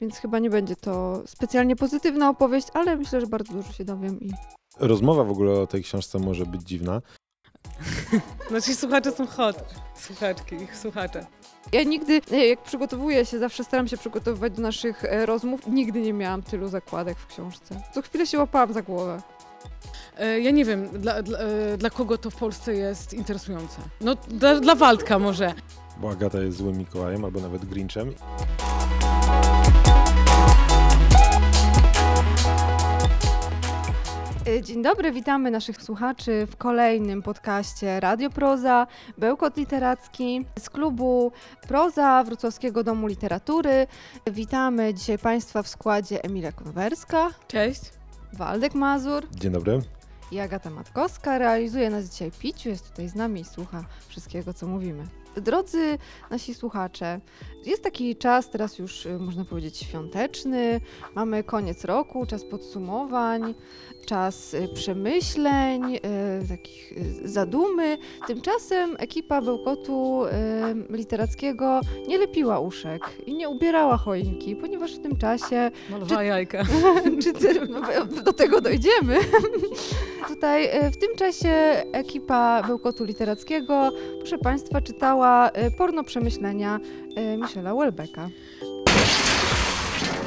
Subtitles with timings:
[0.00, 4.20] więc chyba nie będzie to specjalnie pozytywna opowieść, ale myślę, że bardzo dużo się dowiem
[4.20, 4.30] i
[4.78, 7.02] Rozmowa w ogóle o tej książce może być dziwna.
[8.48, 9.56] Znaczy słuchacze są hot.
[9.94, 11.26] Słuchaczki, ich słuchacze.
[11.72, 16.00] Ja nigdy, nie, jak przygotowuję się, zawsze staram się przygotowywać do naszych e, rozmów, nigdy
[16.00, 17.82] nie miałam tylu zakładek w książce.
[17.94, 19.22] Co chwilę się łapałam za głowę.
[20.18, 23.80] E, Ja nie wiem, dla, dla, e, dla kogo to w Polsce jest interesujące.
[24.00, 25.54] No, dla, dla Waldka może.
[26.00, 28.14] Bo Agata jest złym Mikołajem albo nawet Grinchem.
[34.62, 38.86] Dzień dobry, witamy naszych słuchaczy w kolejnym podcaście Radio Proza,
[39.18, 41.32] Bełkot Literacki z klubu
[41.68, 43.86] Proza Wrocławskiego Domu Literatury.
[44.30, 47.80] Witamy dzisiaj Państwa w składzie Emilia Konwerska, Cześć.
[48.32, 49.80] Waldek Mazur Dzień dobry.
[50.32, 51.38] i Agata Matkowska.
[51.38, 55.04] Realizuje nas dzisiaj Piciu, jest tutaj z nami i słucha wszystkiego, co mówimy.
[55.36, 55.98] Drodzy
[56.30, 57.20] nasi słuchacze,
[57.66, 60.80] jest taki czas teraz już, y, można powiedzieć, świąteczny.
[61.14, 63.54] Mamy koniec roku, czas podsumowań,
[64.06, 66.00] czas y, przemyśleń, y,
[66.48, 67.98] takich y, zadumy.
[68.26, 70.22] Tymczasem ekipa Bełkotu
[70.90, 76.64] Literackiego nie lepiła uszek i nie ubierała choinki, ponieważ w tym czasie Malowała jajka.
[77.22, 77.32] czy
[77.68, 79.18] no, do tego dojdziemy.
[80.28, 86.80] Tutaj w tym czasie ekipa Bełkotu Literackiego, proszę Państwa, czytała porno przemyślenia
[87.38, 88.28] Michela Welbecka.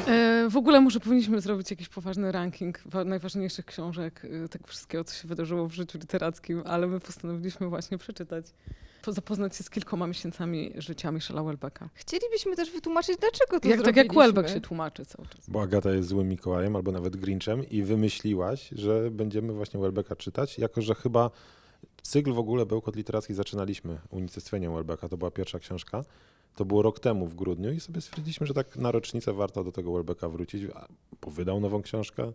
[0.08, 5.04] E, w ogóle może powinniśmy zrobić jakiś poważny ranking wa- najważniejszych książek, e, tego wszystkiego,
[5.04, 8.44] co się wydarzyło w życiu literackim, ale my postanowiliśmy właśnie przeczytać,
[9.02, 11.88] po- zapoznać się z kilkoma miesięcami życia Michela Welbecka.
[11.94, 14.32] Chcielibyśmy też wytłumaczyć, dlaczego to Jak, tak jak zrobiliśmy.
[14.32, 15.50] Welbeck się tłumaczy cały czas.
[15.50, 20.58] Bo Agata jest złym Mikołajem albo nawet Grinchem i wymyśliłaś, że będziemy właśnie Welbecka czytać,
[20.58, 21.30] jako że chyba
[22.02, 26.04] cykl w ogóle Bełkot Literacki zaczynaliśmy unicestwieniem Welbecka, to była pierwsza książka.
[26.56, 29.72] To było rok temu w grudniu i sobie stwierdziliśmy, że tak na rocznicę warto do
[29.72, 30.86] tego Welbecka wrócić, a-
[31.22, 32.32] bo wydał nową książkę.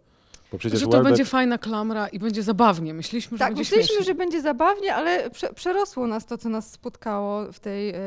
[0.51, 1.09] Bo przecież że to Welbeck...
[1.09, 2.93] będzie fajna klamra i będzie zabawnie.
[2.93, 4.05] Myśleliśmy, że Tak, będzie myśleliśmy, śmiesznie.
[4.05, 7.97] że będzie zabawnie, ale prze, przerosło nas to, co nas spotkało w tej e,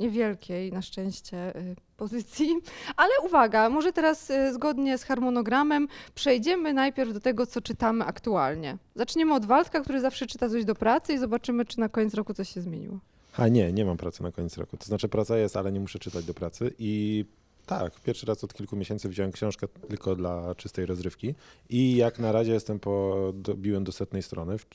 [0.00, 2.56] niewielkiej, na szczęście, e, pozycji.
[2.96, 8.78] Ale uwaga, może teraz e, zgodnie z harmonogramem przejdziemy najpierw do tego, co czytamy aktualnie.
[8.94, 12.34] Zaczniemy od Waldka, który zawsze czyta coś do pracy i zobaczymy, czy na koniec roku
[12.34, 12.98] coś się zmieniło.
[13.36, 14.76] A nie, nie mam pracy na koniec roku.
[14.76, 17.24] To znaczy praca jest, ale nie muszę czytać do pracy i
[17.66, 21.34] tak, pierwszy raz od kilku miesięcy wziąłem książkę tylko dla czystej rozrywki
[21.70, 24.58] i jak na razie jestem po, dobiłem do setnej strony.
[24.58, 24.66] W-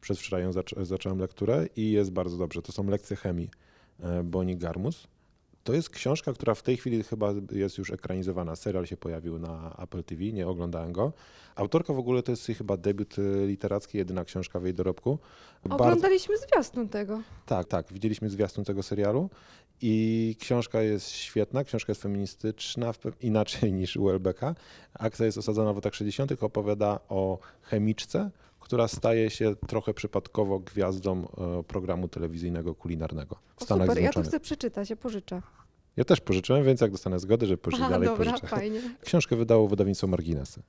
[0.00, 2.62] Przedwczoraj ją zac- zacząłem lekturę i jest bardzo dobrze.
[2.62, 3.50] To są lekcje chemii
[4.00, 5.06] e, Boni Garmus.
[5.64, 8.56] To jest książka, która w tej chwili chyba jest już ekranizowana.
[8.56, 11.12] Serial się pojawił na Apple TV, nie oglądałem go.
[11.54, 15.18] Autorka w ogóle to jest chyba debiut e, literacki, jedyna książka w jej dorobku.
[15.64, 17.22] Bardzo- Oglądaliśmy zwiastun tego.
[17.46, 17.92] tak, tak.
[17.92, 19.30] Widzieliśmy zwiastun tego serialu
[19.80, 24.54] i książka jest świetna, książka jest feministyczna, inaczej niż u Welbecka.
[24.94, 28.30] Akcja jest osadzona w latach 60., opowiada o chemiczce,
[28.72, 31.28] która staje się trochę przypadkowo gwiazdą
[31.58, 34.28] e, programu telewizyjnego kulinarnego w O, Stanach super, ja to Zjednoczonych.
[34.28, 35.42] chcę przeczytać, ja pożyczę.
[35.96, 38.46] Ja też pożyczyłem, więc jak dostanę zgodę, żeby pożyczyć Aha, dalej, dobra, pożyczę.
[38.46, 38.80] fajnie.
[39.04, 40.62] Książkę wydało wydawnictwo Marginesy.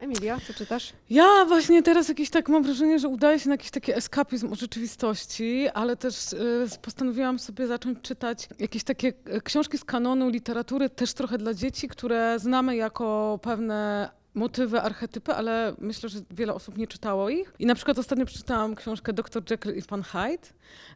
[0.00, 0.92] Emilia, co czytasz?
[1.10, 4.58] Ja właśnie teraz jakiś tak mam wrażenie, że udaje się na jakiś taki eskapizm od
[4.58, 10.90] rzeczywistości, ale też y, postanowiłam sobie zacząć czytać jakieś takie y, książki z kanonu literatury,
[10.90, 16.78] też trochę dla dzieci, które znamy jako pewne motywy, archetypy, ale myślę, że wiele osób
[16.78, 17.52] nie czytało ich.
[17.58, 19.42] I na przykład ostatnio przeczytałam książkę Dr.
[19.50, 20.48] Jekyll i Pan Hyde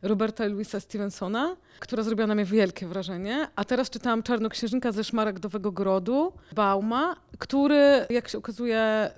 [0.02, 3.48] Roberta Louisa Stevensona, która zrobiła na mnie wielkie wrażenie.
[3.56, 9.10] A teraz czytałam Czarnoksiężnika ze Szmaragdowego Grodu Bauma, który, jak się okazuje,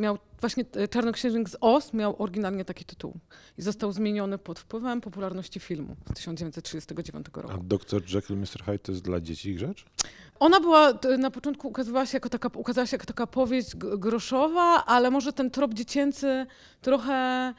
[0.00, 3.14] miał właśnie e, Czarnoksiężnik z Oz miał oryginalnie taki tytuł
[3.58, 7.64] i został zmieniony pod wpływem popularności filmu z 1939 A roku.
[7.64, 8.14] Dr.
[8.14, 8.64] Jekyll, Mr.
[8.64, 9.84] Hyde to jest dla dzieci rzecz?
[10.40, 15.10] Ona była, na początku ukazywała się jako taka, ukazała się jako taka powieść groszowa, ale
[15.10, 16.46] może ten trop dziecięcy
[16.80, 17.54] trochę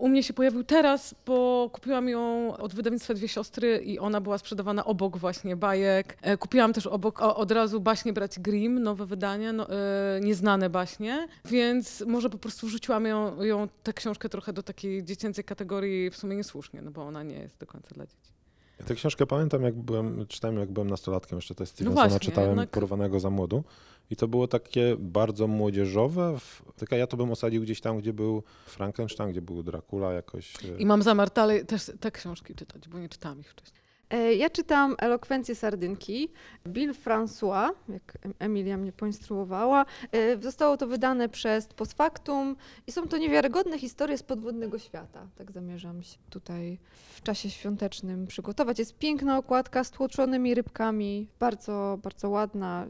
[0.00, 4.38] u mnie się pojawił teraz, bo kupiłam ją od wydawnictwa Dwie Siostry i ona była
[4.38, 6.18] sprzedawana obok właśnie bajek.
[6.22, 11.28] E, Kupiłam też obok od razu baśnie braci Grimm, nowe wydanie, no, e, nieznane baśnie,
[11.44, 16.16] więc może po prostu wrzuciłam ją, ją, tę książkę trochę do takiej dziecięcej kategorii w
[16.16, 18.33] sumie niesłusznie, no bo ona nie jest do końca dla dzieci.
[18.80, 22.20] Ja tę książkę pamiętam, jak byłem, czytałem jak byłem nastolatkiem, jeszcze to No Stevensona, właśnie,
[22.20, 23.64] czytałem jednak- porwanego za młodu.
[24.10, 26.36] I to było takie bardzo młodzieżowe.
[26.76, 30.64] Tylko ja to bym osadził gdzieś tam, gdzie był Frankenstein, gdzie był Dracula jakoś.
[30.64, 33.83] e, I mam zamiar dalej też te książki czytać, bo nie czytałam ich wcześniej.
[34.14, 36.28] E, Ja czytam Elokwencję Sardynki.
[36.66, 39.84] Bill François, jak Em- Emilia mnie poinstruowała.
[40.12, 42.56] E, Zostało to wydane przez Post Factum
[42.86, 45.26] i są to niewiarygodne historie z podwodnego świata.
[45.36, 46.78] Tak zamierzam się tutaj
[47.14, 48.78] w czasie świątecznym przygotować.
[48.78, 52.86] Jest piękna okładka z tłoczonymi rybkami, bardzo, bardzo ładna,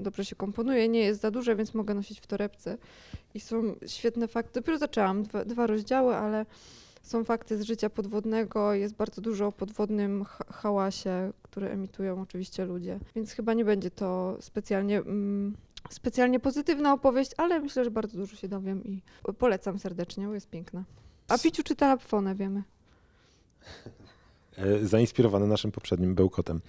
[0.00, 2.78] dobrze się komponuje, nie jest za duże, więc mogę nosić w torebce.
[3.34, 4.60] I są świetne fakty.
[4.60, 6.46] Dopiero zaczęłam, dwa, dwa rozdziały, ale
[7.02, 12.64] są fakty z życia podwodnego, jest bardzo dużo o podwodnym ha- hałasie, który emitują oczywiście
[12.64, 12.98] ludzie.
[13.16, 15.56] Więc chyba nie będzie to specjalnie, mm,
[15.90, 19.00] specjalnie pozytywna opowieść, ale myślę, że bardzo dużo się dowiem i
[19.38, 20.84] polecam serdecznie, bo jest piękna.
[21.28, 22.62] A Piciu czyta Lapfonę, wiemy.
[24.56, 26.60] E, Zainspirowany naszym poprzednim bełkotem.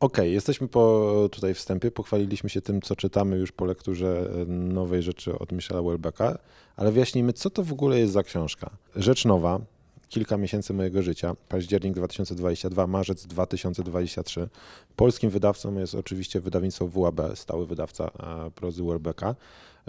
[0.00, 5.02] Okej, jesteśmy po tutaj wstępie, pochwaliliśmy się tym, co czytamy już po lekturze e, nowej
[5.02, 6.38] rzeczy od Michela Welbecka,
[6.76, 8.70] ale wyjaśnijmy, co to w ogóle jest za książka.
[8.96, 9.60] Rzecz nowa,
[10.08, 14.48] kilka miesięcy mojego życia, październik 2022, marzec 2023.
[14.96, 19.34] Polskim wydawcą jest oczywiście wydawnictwo WAB, stały wydawca e, prozy Welbecka.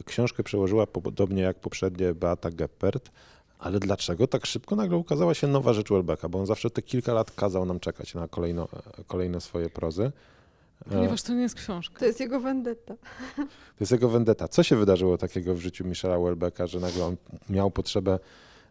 [0.06, 3.12] Książkę przełożyła podobnie jak poprzednie Beata Geppert.
[3.60, 6.30] Ale dlaczego tak szybko nagle ukazała się nowa rzecz Welbecka?
[6.30, 8.68] Bo on zawsze te kilka lat kazał nam czekać na kolejno,
[9.08, 10.12] kolejne swoje prozy.
[10.86, 12.00] E, Ponieważ to nie jest książka.
[12.00, 12.96] To jest jego vendetta.
[13.36, 14.48] To jest jego vendetta.
[14.48, 17.16] Co się wydarzyło takiego w życiu Michela Welbecka, że nagle on
[17.50, 18.20] miał potrzebę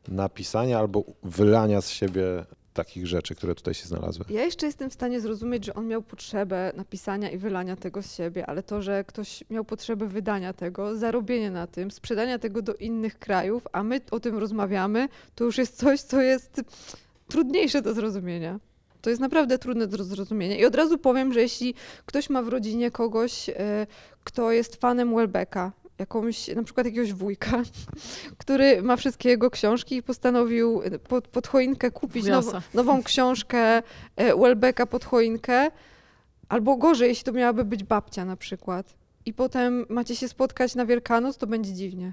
[0.09, 2.44] napisania albo wylania z siebie
[2.76, 4.25] takich rzeczy, które tutaj się znalazły?
[4.28, 8.17] Ja jeszcze jestem w stanie zrozumieć, że on miał potrzebę napisania i wylania tego z
[8.17, 12.75] siebie, ale to, że ktoś miał potrzebę wydania tego, zarobienia na tym, sprzedania tego do
[12.75, 16.61] innych krajów, a my o tym rozmawiamy, to już jest coś, co jest
[17.28, 18.61] trudniejsze do zrozumienia.
[19.00, 20.56] To jest naprawdę trudne do zrozumienia.
[20.56, 21.75] I od razu powiem, że jeśli
[22.06, 23.87] ktoś ma w rodzinie kogoś, e,
[24.25, 27.63] kto jest fanem Welbecka, jakąś, na przykład jakiegoś wujka,
[28.39, 32.69] który ma wszystkie jego książki i postanowił pod, pod choinkę kupić nową, Wujasa.
[32.75, 33.83] nową książkę
[34.17, 35.71] e, Welbecka pod choinkę,
[36.49, 38.95] albo gorzej, jeśli to miałaby być babcia na przykład.
[39.27, 42.13] I potem macie się spotkać na Wielkanoc, to będzie dziwnie.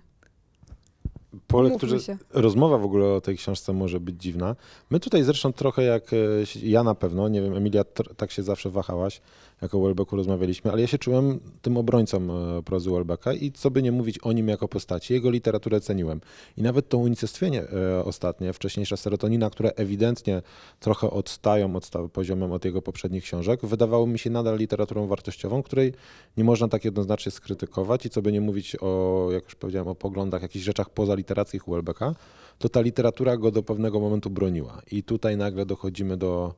[1.47, 1.97] Po lekturze
[2.29, 4.55] rozmowa w ogóle o tej książce może być dziwna.
[4.89, 6.17] My tutaj zresztą trochę jak, e,
[6.63, 7.83] ja na pewno, nie wiem, Emilia,
[8.17, 9.21] tak się zawsze wahałaś,
[9.63, 13.71] jak o Welbecku rozmawialiśmy, ale ja się czułem tym obrońcą e, prozy Welbecka i co
[13.71, 16.21] by nie mówić o nim jako postaci, jego literaturę ceniłem.
[16.57, 20.41] I nawet to unicestwienie e, ostatnie, wcześniejsza serotonina, które ewidentnie
[20.79, 25.93] trochę odstają od poziomem od jego poprzednich książek, wydawało mi się nadal literaturą wartościową, której
[26.37, 29.95] nie można tak jednoznacznie skrytykować i co by nie mówić o, jak już powiedziałem, o
[29.95, 32.15] poglądach, jakichś rzeczach pozaliterackich Welbecka,
[32.59, 34.81] to ta literatura go do pewnego momentu broniła.
[34.91, 36.53] I tutaj nagle dochodzimy do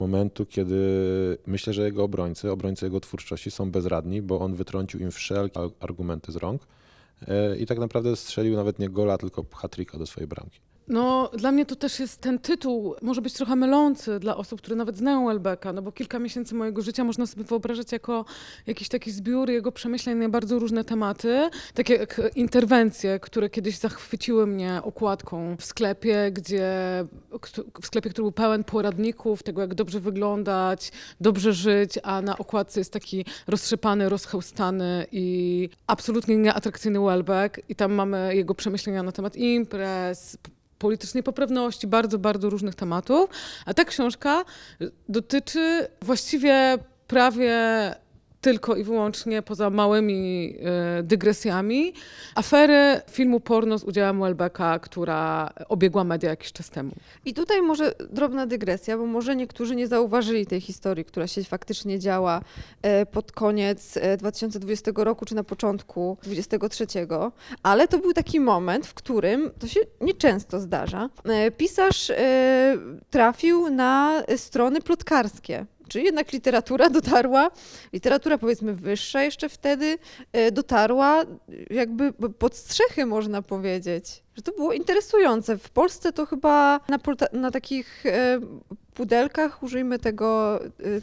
[0.00, 0.76] momentu, kiedy
[1.46, 5.70] myślę, że jego obrońcy, obrońcy jego twórczości są bezradni, bo on wytrącił im wszelkie ar-
[5.80, 6.66] argumenty z rąk
[7.28, 10.60] e, i tak naprawdę strzelił nawet nie gola, tylko hat-tricka do swojej bramki.
[10.88, 14.76] No, dla mnie to też jest ten tytuł, może być trochę mylący dla osób, które
[14.76, 18.24] nawet znają Welbecka, no bo kilka miesięcy mojego życia można sobie wyobrażać jako
[18.66, 24.46] jakiś taki zbiór jego przemyśleń na bardzo różne tematy, takie jak interwencje, które kiedyś zachwyciły
[24.46, 26.70] mnie okładką w sklepie, gdzie,
[27.80, 32.80] w sklepie, który był pełen poradników, tego jak dobrze wyglądać, dobrze żyć, a na okładce
[32.80, 39.36] jest taki roztrzepany, rozchełstany i absolutnie nieatrakcyjny Welbeck i tam mamy jego przemyślenia na temat
[39.36, 40.38] imprez,
[40.78, 43.30] politycznej poprawności, bardzo, bardzo różnych tematów.
[43.66, 44.44] A ta książka
[45.08, 47.56] dotyczy właściwie prawie
[48.40, 50.54] tylko i wyłącznie poza małymi
[50.98, 51.92] e, dygresjami
[52.34, 56.92] afery filmu porno z udziałem Welbecka, która obiegła media jakiś czas temu.
[57.24, 61.98] I tutaj może drobna dygresja, bo może niektórzy nie zauważyli tej historii, która się faktycznie
[61.98, 62.40] działa
[62.82, 66.86] e, pod koniec e, 2020 roku czy na początku 2023,
[67.62, 71.08] ale to był taki moment, w którym to się nieczęsto zdarza.
[71.24, 72.76] e, Pisarz e,
[73.10, 75.66] trafił na strony plotkarskie.
[75.88, 77.50] Czyli jednak literatura dotarła,
[77.92, 79.98] literatura powiedzmy wyższa jeszcze wtedy,
[80.32, 81.24] e, dotarła
[81.70, 84.22] jakby pod strzechy, można powiedzieć.
[84.36, 85.58] Że to było interesujące.
[85.58, 86.98] W Polsce to chyba na,
[87.32, 88.40] na takich e,
[88.94, 90.60] pudelkach, użyjmy tego,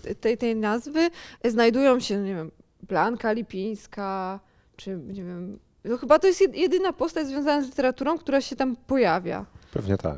[0.07, 1.09] e, tej, tej nazwy,
[1.45, 2.51] znajdują się, nie wiem,
[2.83, 4.39] Blanka Lipińska,
[4.75, 8.55] czy nie wiem, no chyba to jest jed- jedyna postać związana z literaturą, która się
[8.55, 9.45] tam pojawia.
[9.73, 10.17] Pewnie tak.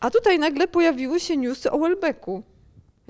[0.00, 2.42] A tutaj nagle pojawiły się newsy o Welbecku.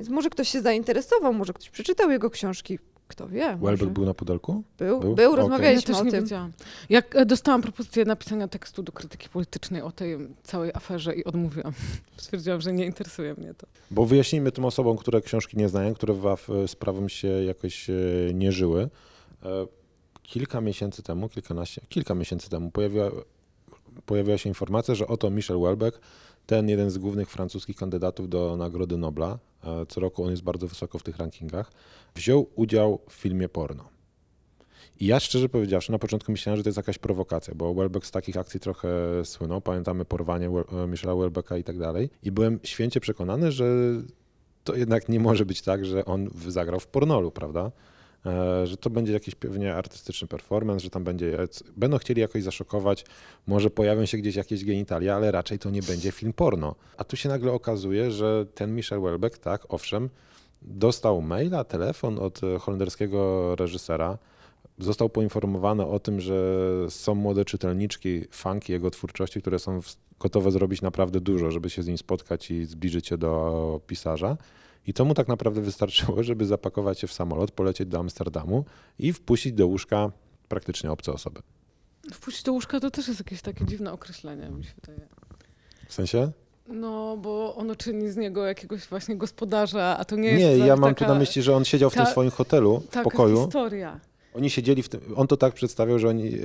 [0.00, 2.78] Więc może ktoś się zainteresował, może ktoś przeczytał jego książki.
[3.09, 3.57] Kto wie?
[3.57, 3.76] może.
[3.76, 4.62] Welbeck był na pudelku?
[4.78, 5.14] Był, był?
[5.14, 5.30] był.
[5.30, 6.21] Ja rozmawialiśmy też o nie tym.
[6.21, 6.52] wiedziałam.
[6.90, 11.73] Jak e, dostałam propozycję napisania tekstu do krytyki politycznej o tej całej aferze i odmówiłam.
[12.16, 13.66] Stwierdziłam, że nie interesuje mnie to.
[13.90, 17.95] Bo wyjaśnijmy tym osobom, które książki nie znają, które w sprawą się jakoś e,
[18.35, 18.88] nie żyły.
[19.42, 19.66] E,
[20.23, 23.11] Kilka miesięcy temu, kilkanaście, kilka miesięcy temu pojawiła,
[24.07, 26.00] pojawiła się informacja, że oto Michel Welbeck
[26.50, 30.66] ten jeden z głównych francuskich kandydatów do Nagrody Nobla, e, co roku on jest bardzo
[30.66, 31.73] wysoko w tych rankingach,
[32.14, 33.88] wziął udział w filmie porno.
[35.00, 38.11] I ja szczerze powiedziawszy, na początku myślałem, że to jest jakaś prowokacja, bo Welbeck z
[38.11, 38.88] takich akcji trochę
[39.25, 39.61] słynął.
[39.61, 42.11] Pamiętamy porwanie e, Michela Welbecka i tak dalej.
[42.23, 43.66] I byłem święcie przekonany, że
[44.64, 47.73] to jednak nie może być tak, że on zagrał w pornolu, prawda?
[48.27, 51.39] E, Że to będzie jakiś pewnie artystyczny performance, że tam będzie,
[51.77, 53.05] będą chcieli jakoś zaszokować,
[53.47, 56.75] może pojawią się gdzieś jakieś genitalia, ale raczej to nie będzie film porno.
[56.97, 60.11] A tu się nagle okazuje, że ten Michel Welbeck, tak, owszem,
[60.62, 64.19] dostał maila, telefon od e, holenderskiego reżysera,
[64.79, 69.81] został poinformowany o tym, że są młode czytelniczki, fanki jego twórczości, które są
[70.21, 74.37] gotowe zrobić naprawdę dużo, żeby się z nim spotkać i zbliżyć się do pisarza.
[74.87, 78.65] I to mu tak naprawdę wystarczyło, żeby zapakować się w samolot, polecieć do Amsterdamu
[78.99, 80.11] i wpuścić do łóżka
[80.49, 81.41] praktycznie obce osoby.
[82.13, 85.09] Wpuścić do łóżka to też jest jakieś takie dziwne określenie, mi się wydaje.
[85.89, 86.31] W sensie?
[86.69, 90.67] No, bo ono czyni z niego jakiegoś właśnie gospodarza, a to nie Nie, jest ja
[90.67, 93.05] taka, mam tu na myśli, że on siedział w tym ta- swoim hotelu, w taka
[93.05, 93.37] pokoju.
[93.45, 94.01] historia.
[94.35, 96.39] Oni siedzieli w tym, on to tak przedstawiał, że oni, e,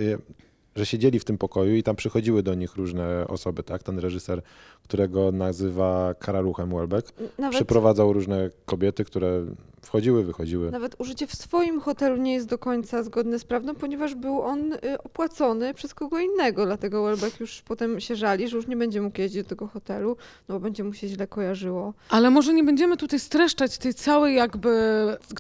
[0.75, 3.83] że siedzieli w tym pokoju i tam przychodziły do nich różne osoby, tak?
[3.83, 4.41] Ten reżyser,
[4.83, 9.45] którego nazywa Karaluchem Welbeck, Nawet, przyprowadzał różne kobiety, które
[9.85, 10.71] wchodziły, wychodziły.
[10.71, 14.73] nawet użycie w swoim hotelu nie jest do końca zgodne z prawdą, ponieważ był on
[14.73, 19.01] y, opłacony przez kogo innego, dlatego Welbeck już potem się żali, że już nie będzie
[19.01, 20.17] mógł jeździć do tego hotelu,
[20.49, 21.93] no bo będzie mu się źle kojarzyło.
[22.09, 24.69] Ale może nie będziemy tutaj streszczać tej całej jakby...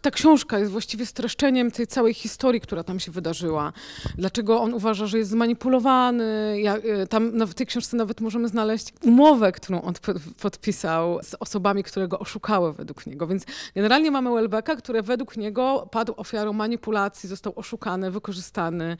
[0.01, 3.73] Ta książka jest właściwie streszczeniem tej całej historii, która tam się wydarzyła.
[4.17, 6.57] Dlaczego on uważa, że jest zmanipulowany.
[6.61, 11.19] Ja, y, tam na- w tej książce nawet możemy znaleźć umowę, którą on po- podpisał
[11.23, 13.27] z osobami, które go oszukały według niego.
[13.27, 13.43] Więc
[13.75, 18.97] generalnie mamy Welbecka, który według niego padł ofiarą manipulacji, został oszukany, wykorzystany.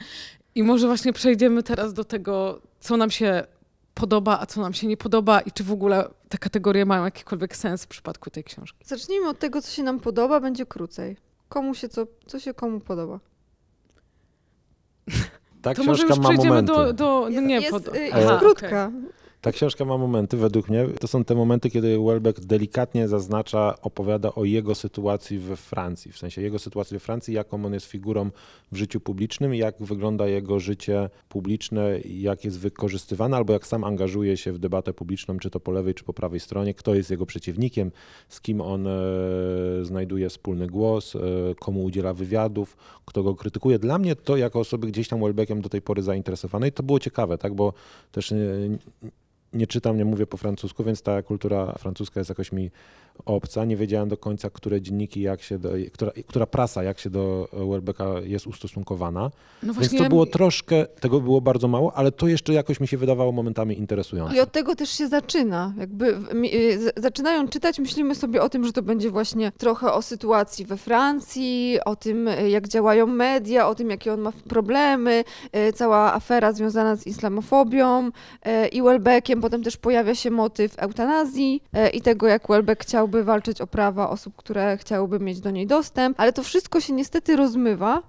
[0.56, 3.44] I może właśnie przejdziemy teraz do tego, co nam się
[3.94, 7.56] podoba, a co nam się nie podoba i czy w ogóle te kategorie mają jakikolwiek
[7.56, 8.86] sens w przypadku tej książki.
[8.86, 11.18] Zacznijmy od tego, co się nam podoba, będzie krócej.
[11.50, 13.20] Komu się co, co się komu podoba?
[15.62, 16.74] Ta to może już ma przejdziemy momenty.
[16.74, 17.96] do, do no nie, jest, pod...
[17.96, 18.92] y, jest Aha, krótka.
[19.46, 20.88] Ta książka ma momenty, według mnie.
[21.00, 26.12] To są te momenty, kiedy Welbeck delikatnie zaznacza, opowiada o jego sytuacji we Francji.
[26.12, 28.30] W sensie jego sytuacji we Francji, jaką on jest figurą
[28.72, 34.38] w życiu publicznym, jak wygląda jego życie publiczne, jak jest wykorzystywane, albo jak sam angażuje
[34.38, 37.26] się w debatę publiczną, czy to po lewej, czy po prawej stronie, kto jest jego
[37.26, 37.92] przeciwnikiem,
[38.30, 38.92] z kim on e,
[39.82, 41.20] znajduje wspólny głos, e,
[41.60, 43.80] komu udziela wywiadów, kto go krytykuje.
[43.80, 47.38] Dla mnie to, jako osoby gdzieś tam Welbeckiem do tej pory zainteresowanej, to było ciekawe,
[47.38, 47.74] tak, bo
[48.12, 48.36] też e,
[49.56, 52.72] nie czytam, nie mówię po francusku, więc ta kultura francuska jest jakoś mi
[53.26, 53.66] obca.
[53.66, 57.50] Nie wiedziałem do końca, które dzienniki, jak się do, która, która prasa, jak się do
[57.54, 59.22] Welbecka jest ustosunkowana.
[59.22, 59.32] No
[59.64, 62.88] Więc właśnie, to ja- było troszkę, tego było bardzo mało, ale to jeszcze jakoś mi
[62.88, 64.36] się wydawało momentami interesujące.
[64.36, 65.74] I od tego też się zaczyna.
[65.78, 66.18] Jakby
[66.54, 70.78] y, zaczynają czytać, myślimy sobie o tym, że to będzie właśnie trochę o sytuacji we
[70.78, 75.24] Francji, o tym, y, jak działają media, o tym, jakie on ma problemy,
[75.70, 78.10] y, cała afera związana z islamofobią
[78.72, 79.42] i Welbeckiem.
[79.42, 84.36] Potem też pojawia się motyw eutanazji i tego, jak Welbeck chciałby walczyć o prawa osób,
[84.36, 88.04] które chciałyby mieć do niej dostęp, ale to wszystko się niestety rozmywa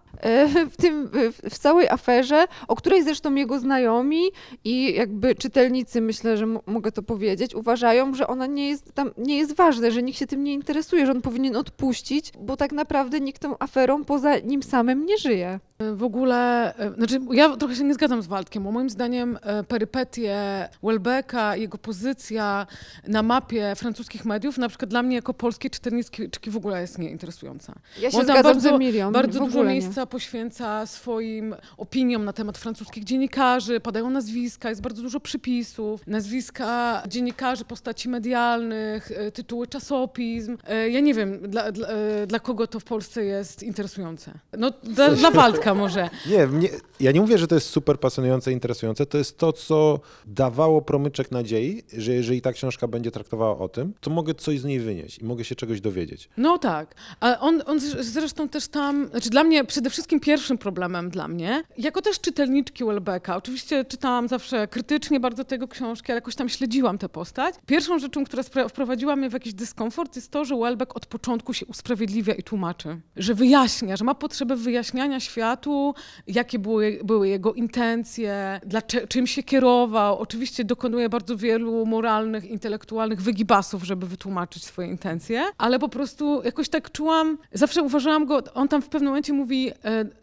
[0.71, 1.11] w, tym,
[1.51, 4.23] w, całej aferze, o której zresztą jego znajomi
[4.65, 9.39] i jakby czytelnicy, myślę, że mogę to powiedzieć, uważają, że ona nie jest tam, nie
[9.39, 13.21] jest ważna, że nikt się tym nie interesuje, że on powinien odpuścić, bo tak naprawdę
[13.21, 15.61] nikt tą aferą poza nim samym nie żyje.
[15.95, 19.65] W ogóle, e, znaczy ja trochę się nie zgadzam z Waldkiem, bo moim zdaniem e,
[19.65, 20.37] perypetie
[20.83, 22.67] Welbecka, jego pozycja
[23.09, 27.75] na mapie francuskich mediów, na przykład dla mnie jako polskiej czytelniczki w ogóle jest nieinteresująca.
[28.01, 29.75] Ja się zgadzam bardzo- Emilią, Bardzo dużo ogóle
[30.07, 37.65] poświęca swoim opiniom na temat francuskich dziennikarzy, padają nazwiska, jest bardzo dużo przypisów, nazwiska dziennikarzy,
[37.65, 40.57] postaci medialnych, e, tytuły czasopism.
[40.69, 44.33] E, Ja nie wiem, dla, dla, e, dla kogo to w Polsce jest interesujące.
[44.59, 46.09] No, dla, dla Waldka może.
[46.27, 46.69] Nie,
[47.01, 49.07] ja nie mówię, że to jest super pasjonujące, interesujące.
[49.07, 53.95] To jest to, co dawało promyczek nadziei, że jeżeli ta książka będzie traktowała o tym,
[54.01, 56.29] to mogę coś z niej wynieść i mogę się czegoś dowiedzieć.
[56.37, 56.95] No tak.
[57.21, 61.63] A on, on zresztą też tam, znaczy dla mnie przede wszystkim pierwszym problemem dla mnie,
[61.79, 66.99] jako też czytelniczki Welbecka, oczywiście czytałam zawsze krytycznie bardzo tego książki, ale jakoś tam śledziłam
[66.99, 67.55] tę postać.
[67.67, 71.67] Pierwszą rzeczą, która wprowadziła mnie w jakiś dyskomfort jest to, że Welbeck od początku się
[71.67, 75.95] usprawiedliwia i tłumaczy, że wyjaśnia, że ma potrzebę wyjaśniania światu,
[76.27, 80.19] jakie były, były jego intencje, dlaczego, czym się kierował.
[80.19, 86.69] Oczywiście dokonuje bardzo wielu moralnych, intelektualnych wygibasów, żeby wytłumaczyć swoje intencje, ale po prostu jakoś
[86.69, 89.73] tak czułam, zawsze uważałam go, on tam w pewnym momencie mówi,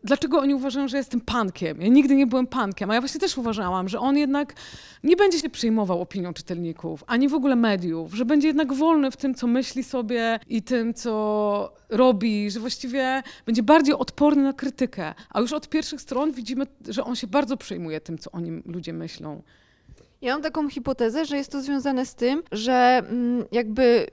[0.04, 1.82] dlaczego oni uważają, że jestem pankiem.
[1.82, 4.54] Ja nigdy nie byłem pankiem, a ja właśnie też uważałam, że on jednak
[5.04, 9.18] nie będzie się przejmował opinią czytelników, ani w ogóle mediów, że będzie jednak wolny w
[9.18, 15.14] tym, co myśli sobie i tym, co robi, że właściwie będzie bardziej odporny na krytykę.
[15.30, 18.64] A już od pierwszych stron widzimy, że on się bardzo przejmuje tym, co o nim
[18.66, 19.42] ludzie myślą.
[20.22, 24.08] Ja mam taką hipotezę, że jest to związane z tym, że mm, jakby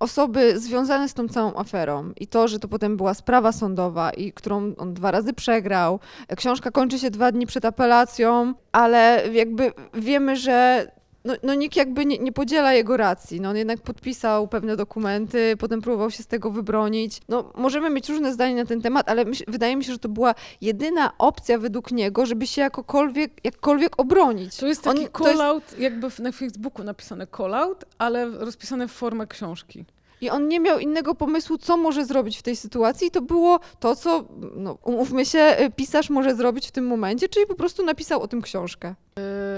[0.00, 4.32] osoby związane z tą całą aferą i to, że to potem była sprawa sądowa i
[4.32, 6.00] którą on dwa razy przegrał.
[6.36, 10.86] Książka kończy się dwa dni przed apelacją, ale jakby wiemy, że
[11.26, 13.40] no, no nikt jakby nie, nie podziela jego racji.
[13.40, 17.20] No on jednak podpisał pewne dokumenty, potem próbował się z tego wybronić.
[17.28, 20.08] No możemy mieć różne zdania na ten temat, ale myśl, wydaje mi się, że to
[20.08, 24.56] była jedyna opcja według niego, żeby się jakokolwiek, jakkolwiek obronić.
[24.56, 25.28] To jest taki On- to
[25.58, 29.84] jest- jakby na Facebooku napisane call-out, ale rozpisane w formę książki.
[30.20, 33.06] I on nie miał innego pomysłu, co może zrobić w tej sytuacji.
[33.08, 34.24] I to było to, co,
[34.56, 38.28] no, umówmy się, y, pisarz może zrobić w tym momencie, czyli po prostu napisał o
[38.28, 38.94] tym książkę.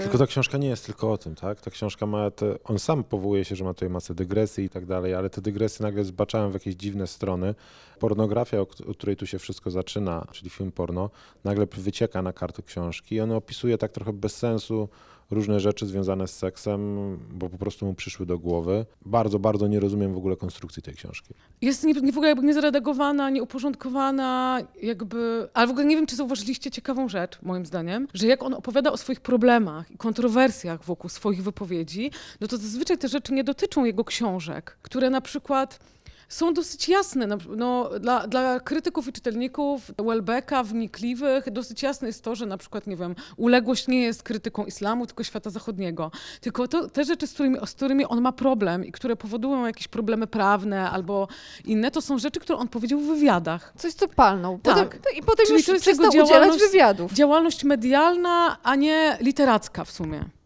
[0.01, 1.61] Tylko ta książka nie jest tylko o tym, tak?
[1.61, 4.85] Ta książka ma, te, on sam powołuje się, że ma tutaj masę dygresji i tak
[4.85, 7.55] dalej, ale te dygresje nagle zbaczają w jakieś dziwne strony.
[7.99, 11.09] Pornografia, o, od której tu się wszystko zaczyna, czyli film porno,
[11.43, 14.89] nagle wycieka na kartę książki i on opisuje tak trochę bez sensu
[15.31, 16.79] różne rzeczy związane z seksem,
[17.31, 18.85] bo po prostu mu przyszły do głowy.
[19.05, 21.33] Bardzo, bardzo nie rozumiem w ogóle konstrukcji tej książki.
[21.61, 25.49] Jest nie, nie w ogóle jakby niezredagowana, nieuporządkowana, jakby...
[25.53, 28.91] Ale w ogóle nie wiem, czy zauważyliście ciekawą rzecz, moim zdaniem, że jak on opowiada
[28.91, 33.85] o swoich problemach i kontrowersjach wokół swoich wypowiedzi, no to zazwyczaj te rzeczy nie dotyczą
[33.85, 35.79] jego książek, które na przykład
[36.29, 37.27] są dosyć jasne.
[37.57, 42.87] No, dla, dla krytyków i czytelników Welbecka, wnikliwych, dosyć jasne jest to, że na przykład,
[42.87, 46.11] nie wiem, uległość nie jest krytyką islamu, tylko świata zachodniego.
[46.41, 49.87] Tylko to, te rzeczy, z którymi, z którymi on ma problem i które powodują jakieś
[49.87, 51.27] problemy prawne albo
[51.65, 53.73] inne, to są rzeczy, które on powiedział w wywiadach.
[53.77, 54.57] Coś, co palnął.
[54.57, 55.17] Potem, Tak.
[55.17, 57.13] I potem Czyli już to jest przestał udzielać wywiadów.
[57.13, 60.38] Działalność medialna, a nie literacka w sumie.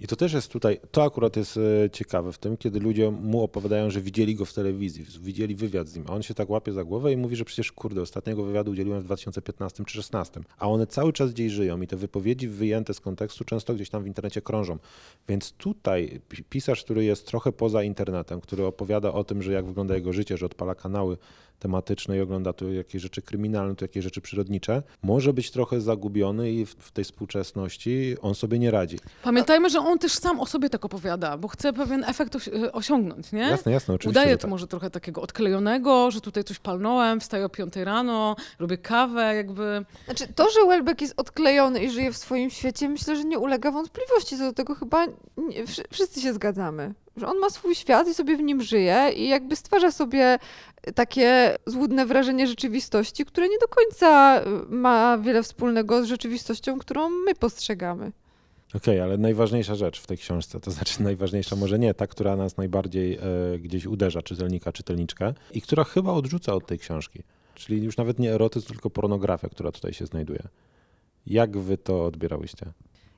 [0.00, 3.42] I to też jest tutaj, to akurat jest e, ciekawe w tym, kiedy ludzie mu
[3.42, 6.72] opowiadają, że widzieli go w telewizji, widzieli wywiad z nim, a on się tak łapie
[6.72, 10.68] za głowę i mówi, że przecież kurde, ostatniego wywiadu udzieliłem w 2015 czy 2016, a
[10.68, 14.06] one cały czas gdzieś żyją i te wypowiedzi wyjęte z kontekstu często gdzieś tam w
[14.06, 14.78] internecie krążą.
[15.28, 19.66] Więc tutaj pi- pisarz, który jest trochę poza internetem, który opowiada o tym, że jak
[19.66, 21.16] wygląda jego życie, że odpala kanały
[21.60, 26.52] tematyczne i ogląda tu jakieś rzeczy kryminalne, tu jakieś rzeczy przyrodnicze, może być trochę zagubiony
[26.52, 28.98] i w, w tej współczesności on sobie nie radzi.
[29.22, 33.32] Pamiętajmy, że on też sam o sobie tak opowiada, bo chce pewien efekt y, osiągnąć,
[33.32, 33.40] nie?
[33.40, 34.20] Jasne, jasne, oczywiście.
[34.20, 34.50] Udaje to tak.
[34.50, 39.84] może trochę takiego odklejonego, że tutaj coś palnąłem, wstaję o 5 rano, robię kawę, jakby...
[40.04, 43.70] Znaczy, to, że Welbeck jest odklejony i żyje w swoim świecie, myślę, że nie ulega
[43.70, 44.38] wątpliwości.
[44.38, 45.06] Co do tego chyba
[45.36, 46.94] nie, wszy- wszyscy się zgadzamy.
[47.16, 50.38] Że on ma swój świat i sobie w nim żyje i jakby stwarza sobie
[50.94, 57.10] takie złudne wrażenie rzeczywistości, które nie do końca y, ma wiele wspólnego z rzeczywistością, którą
[57.10, 58.12] my postrzegamy.
[58.74, 62.56] Okej, ale najważniejsza rzecz w tej książce, to znaczy najważniejsza może nie ta, która nas
[62.56, 67.22] najbardziej e, gdzieś uderza, czytelnika, czytelniczkę i która chyba odrzuca od tej książki.
[67.54, 70.42] Czyli już nawet nie erotyzm, tylko pornografia, która tutaj się znajduje.
[71.26, 72.66] Jak wy to odbierałyście?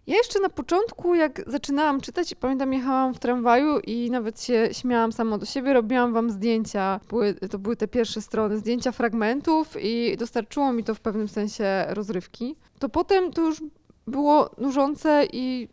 [0.06, 5.12] Ja jeszcze na początku, jak zaczynałam czytać, pamiętam, jechałam w tramwaju i nawet się śmiałam
[5.12, 10.16] sama do siebie, robiłam wam zdjęcia, były, to były te pierwsze strony, zdjęcia fragmentów i
[10.16, 12.56] dostarczyło mi to w pewnym sensie rozrywki.
[12.78, 13.62] To potem to już
[14.06, 15.68] było nużące i,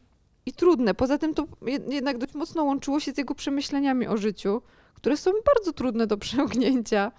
[0.45, 0.93] i trudne.
[0.93, 4.61] Poza tym to jed- jednak dość mocno łączyło się z jego przemyśleniami o życiu,
[4.93, 7.11] które są bardzo trudne do przełknięcia.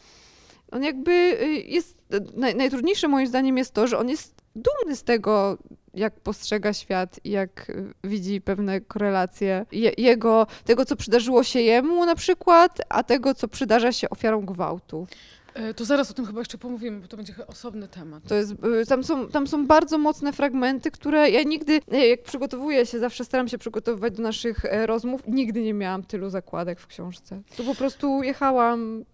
[0.72, 1.98] On jakby y, jest,
[2.36, 5.58] naj, najtrudniejsze moim zdaniem jest to, że on jest dumny z tego,
[5.94, 11.60] jak postrzega świat i jak y, widzi pewne korelacje je, jego, tego, co przydarzyło się
[11.60, 15.06] jemu na przykład, a tego, co przydarza się ofiarom gwałtu.
[15.54, 18.22] E, To zaraz o tym chyba jeszcze pomówimy, bo to będzie osobny temat.
[18.28, 22.22] To jest, y, tam, są, tam są bardzo mocne fragmenty, które ja nigdy, y, jak
[22.22, 26.80] przygotowuję się, zawsze staram się przygotowywać do naszych e, rozmów, nigdy nie miałam tylu zakładek
[26.80, 27.40] w książce.
[27.56, 29.04] To po prostu jechałam,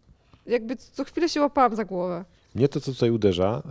[0.47, 2.25] jakby co chwilę się łapałam za głowę.
[2.57, 3.63] Mnie to, co tutaj uderza,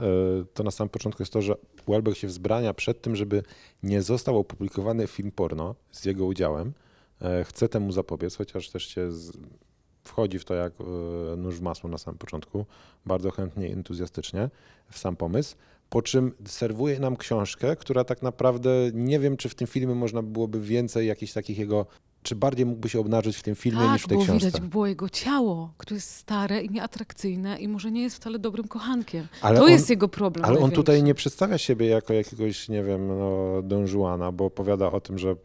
[0.41, 1.55] e, to na samym początku jest to, że
[1.87, 3.43] Welbeck się wzbrania przed tym, żeby
[3.83, 6.73] nie został opublikowany film porno z jego udziałem.
[7.21, 9.37] E, Chce temu zapobiec, chociaż też się z...
[10.03, 10.83] wchodzi w to jak e,
[11.35, 12.65] nóż w masło na samym początku,
[13.05, 14.49] bardzo chętnie entuzjastycznie
[14.91, 15.55] w sam pomysł.
[15.89, 20.21] Po czym serwuje nam książkę, która tak naprawdę nie wiem, czy w tym filmie można
[20.21, 21.85] byłoby więcej jakichś takich jego,
[22.25, 24.45] czy bardziej mógłby się obnażyć w tym filmie niż w tak, tej było książce.
[24.47, 28.39] widać, by było jego ciało, które jest stare i nieatrakcyjne i może nie jest wcale
[28.39, 29.27] dobrym kochankiem.
[29.41, 32.83] Ale to on- jest jego problem Ale on tutaj nie przedstawia siebie jako jakiegoś, nie
[32.83, 35.35] wiem, no, Don Juana, bo opowiada o tym, że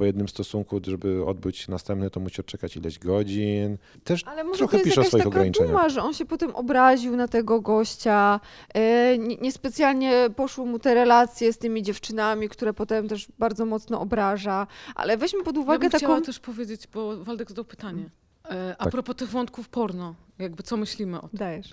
[0.00, 3.78] po jednym stosunku, żeby odbyć następny, to musi odczekać ileś godzin.
[4.04, 5.70] Też Ale może trochę to jest pisze o swoich taka ograniczeniach.
[5.72, 8.40] duma, że on się potem obraził na tego gościa,
[8.74, 14.00] e, nie- niespecjalnie poszły mu te relacje z tymi dziewczynami, które potem też bardzo mocno
[14.00, 16.06] obraża, ale weźmy pod Ja uwagę bym taką...
[16.06, 18.10] chciała też powiedzieć, bo Waldek zadał pytanie.
[18.50, 18.90] E, a Tak.
[18.92, 21.38] propos tych wątków porno, jakby co myślimy o tym.
[21.38, 21.72] Dajesz.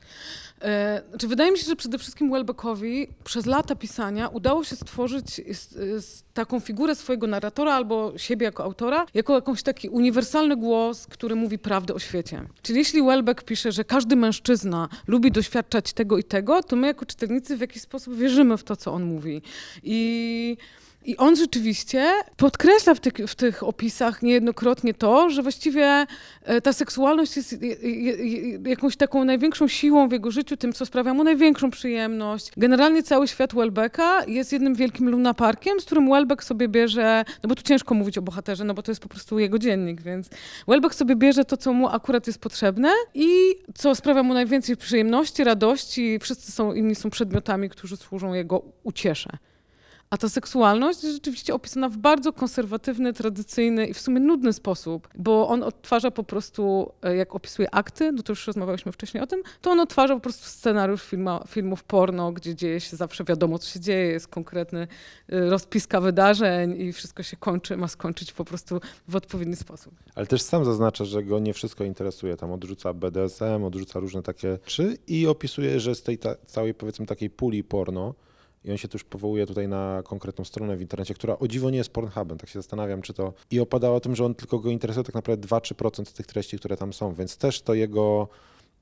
[0.61, 5.29] E, znaczy wydaje mi się, że przede wszystkim Welbeckowi przez lata pisania udało się stworzyć
[5.57, 5.69] z,
[6.05, 11.35] z taką figurę swojego narratora albo siebie jako autora, jako jakąś taki uniwersalny głos, który
[11.35, 12.43] mówi prawdę o świecie.
[12.61, 17.05] Czyli jeśli Welbeck pisze, że każdy mężczyzna lubi doświadczać tego i tego, to my jako
[17.05, 19.41] czytelnicy w jakiś sposób wierzymy w to, co on mówi.
[19.83, 20.57] I
[21.08, 26.06] i on rzeczywiście podkreśla w tych, w tych opisach niejednokrotnie to, że właściwie
[26.43, 30.74] e, ta seksualność jest je- je- je- jakąś taką największą siłą w jego życiu, tym,
[30.74, 32.52] co sprawia mu największą przyjemność.
[32.58, 37.56] Generalnie cały świat Welbecka jest jednym wielkim lunaparkiem, z którym Welbeck sobie bierze, no bo
[37.56, 40.30] tu ciężko mówić o bohaterze, no bo to jest po prostu jego dziennik, więc
[40.67, 43.30] Welbeck sobie bierze to, co mu akurat jest potrzebne i
[43.76, 46.20] co sprawia mu najwięcej przyjemności, radości.
[46.22, 49.30] Wszyscy są, inni są przedmiotami, którzy służą jego uciesze.
[50.10, 55.08] A ta seksualność jest rzeczywiście opisana w bardzo konserwatywny, tradycyjny i w sumie nudny sposób,
[55.15, 59.28] bo on odtwarza po prostu, e, jak opisuje akty, no to już rozmawialiśmy wcześniej o
[59.28, 63.60] tym, to on odtwarza po prostu scenariusz filma, filmów porno, gdzie dzieje się zawsze wiadomo,
[63.60, 64.88] co się dzieje, jest konkretny
[65.30, 69.93] e, rozpiska wydarzeń i wszystko się kończy, ma skończyć po prostu w odpowiedni sposób.
[70.15, 72.38] Ale też sam zaznacza, że go nie wszystko interesuje.
[72.38, 77.06] Tam odrzuca BDSM, odrzuca różne takie rzeczy i opisuje, że z tej ta, całej powiedzmy
[77.06, 78.13] takiej puli porno,
[78.67, 81.77] i on się też powołuje tutaj na konkretną stronę w internecie, która o dziwo nie
[81.77, 83.34] jest Pornhubem, tak się zastanawiam, czy to...
[83.51, 86.77] I opada o tym, że on tylko go interesuje tak naprawdę 2-3% tych treści, które
[86.77, 88.27] tam są, więc też to jego...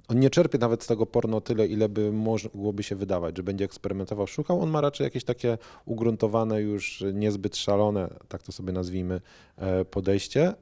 [0.08, 3.66] On nie czerpie nawet z tego porno tyle, ile by mogłoby się wydawać, że będzie
[3.66, 4.62] eksperymentował, szukał.
[4.62, 9.22] On ma raczej jakieś takie ugruntowane, już niezbyt szalone, tak to sobie nazwijmy,
[9.58, 10.54] e, podejście.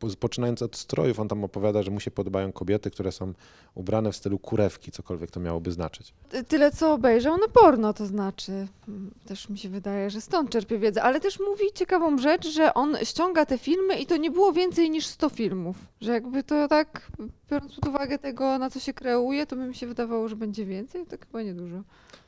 [0.00, 3.32] Po- Poczynając od strojów, on tam opowiada, że mu się podobają kobiety, które są
[3.74, 6.12] ubrane w stylu kurewki, cokolwiek to miałoby znaczyć.
[6.28, 8.52] Ty- Tyle, co obejrzał, no porno to znaczy.
[8.88, 12.74] Mm, Też mi się wydaje, że stąd czerpie wiedzę, ale też mówi ciekawą rzecz, że
[12.74, 15.76] on ściąga te filmy i to nie było więcej niż 100 filmów.
[16.00, 17.10] Że jakby to tak,
[17.50, 20.64] biorąc pod uwagę tego, na co się kreuje, to by mi się wydawało, że będzie
[20.66, 21.82] więcej, to chyba niedużo.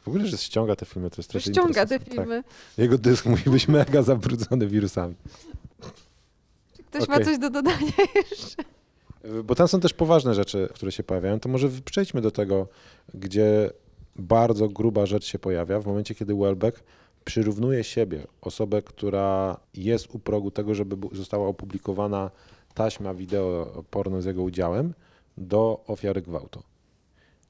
[0.04, 2.42] W ogóle, że ściąga te filmy, to jest też ściąga te filmy.
[2.42, 2.52] Tak.
[2.78, 5.14] Jego dysk musi być mega zabrudzony wirusami.
[6.92, 7.26] Ktoś ma Okej.
[7.26, 7.92] coś do dodania
[8.30, 8.62] jeszcze?
[9.44, 11.40] Bo tam są też poważne rzeczy, które się pojawiają.
[11.40, 12.68] To może przejdźmy do tego,
[13.14, 13.70] gdzie
[14.16, 16.82] bardzo gruba rzecz się pojawia w momencie, kiedy Welbeck
[17.24, 22.30] przyrównuje siebie, osobę, która jest u progu tego, żeby została opublikowana
[22.74, 24.94] taśma wideo porno z jego udziałem,
[25.36, 26.62] do ofiary gwałtu.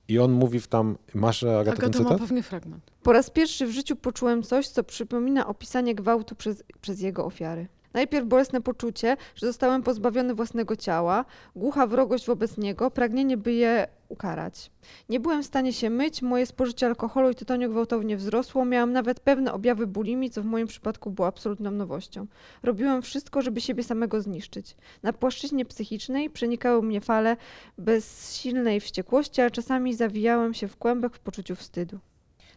[0.08, 2.20] I on mówi w tam, masz Agata ten Agata ma cytat?
[2.20, 2.90] pewnie fragment.
[3.02, 7.66] Po raz pierwszy w życiu poczułem coś, co przypomina opisanie gwałtu przez, przez jego ofiary.
[7.94, 11.24] Najpierw bolesne poczucie, że zostałem pozbawiony własnego ciała,
[11.56, 14.70] głucha wrogość wobec niego, pragnienie, by je ukarać.
[15.08, 19.20] Nie byłem w stanie się myć, moje spożycie alkoholu i tytoniu gwałtownie wzrosło, miałam nawet
[19.20, 22.26] pewne objawy bulimii, co w moim przypadku było absolutną nowością.
[22.62, 24.76] Robiłem wszystko, żeby siebie samego zniszczyć.
[25.02, 27.36] Na płaszczyźnie psychicznej przenikały mnie fale
[27.78, 31.98] bezsilnej wściekłości, ale czasami zawijałem się w kłębek w poczuciu wstydu.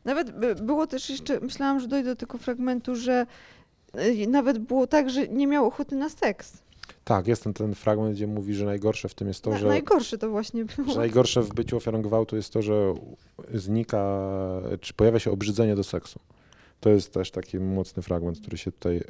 [0.05, 3.25] Nawet by- było też jeszcze, myślałam, że dojdę do tego fragmentu, że
[4.27, 6.57] nawet było tak, że nie miał ochoty na seks.
[7.03, 9.67] Tak, jest ten, ten fragment, gdzie mówi, że najgorsze w tym jest to, Na, że,
[9.67, 10.91] Najgorsze to właśnie było.
[10.91, 12.93] że najgorsze w byciu ofiarą gwałtu jest to, że
[13.53, 14.19] znika,
[14.81, 16.19] czy pojawia się obrzydzenie do seksu.
[16.85, 19.01] To jest też taki mocny fragment, który się tutaj e,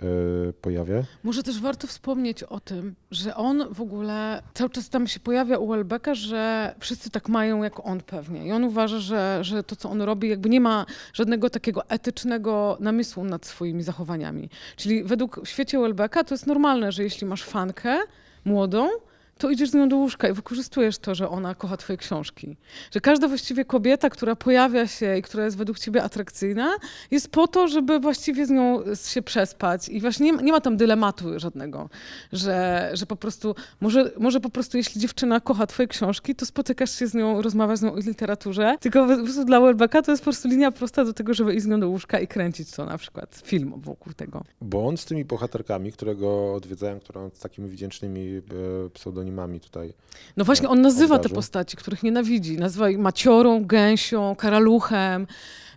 [0.62, 1.04] pojawia.
[1.24, 5.58] Może też warto wspomnieć o tym, że on w ogóle cały czas tam się pojawia
[5.58, 8.46] u Welbecka, że wszyscy tak mają jak on pewnie.
[8.46, 12.78] I on uważa, że, że to, co on robi, jakby nie ma żadnego takiego etycznego
[12.80, 14.50] namysłu nad swoimi zachowaniami.
[14.76, 18.00] Czyli według w świecie Welbecka to jest normalne, że jeśli masz fankę
[18.46, 18.90] młodą,
[19.38, 22.58] to idziesz z nią do łóżka i wykorzystujesz to, że ona kocha twoje książki.
[22.92, 26.76] Że każda właściwie kobieta, która pojawia się i która jest według ciebie atrakcyjna,
[27.12, 29.90] jest po to, żeby właściwie z nią się przespać.
[29.90, 31.90] I właśnie nie, ma- nie ma tam dylematu żadnego,
[32.34, 37.00] że, że po prostu, może, może po prostu jeśli dziewczyna kocha twoje książki, to spotykasz
[37.00, 39.08] się z nią, rozmawiasz z nią o literaturze, tylko
[39.46, 41.90] dla Welbecka to jest po prostu linia prosta do tego, żeby iść z nią do
[41.90, 44.44] łóżka i kręcić to na przykład film wokół tego.
[44.62, 48.42] Bo on z tymi bohaterkami, które go odwiedzają, które on z takimi wdzięcznymi
[48.86, 48.90] e,
[49.26, 49.94] pseudonimami tutaj.
[50.38, 52.58] No właśnie, on nazywa te postaci, których nienawidzi.
[52.58, 55.28] Nazywa ich maciorą, gęsią, karaluchem.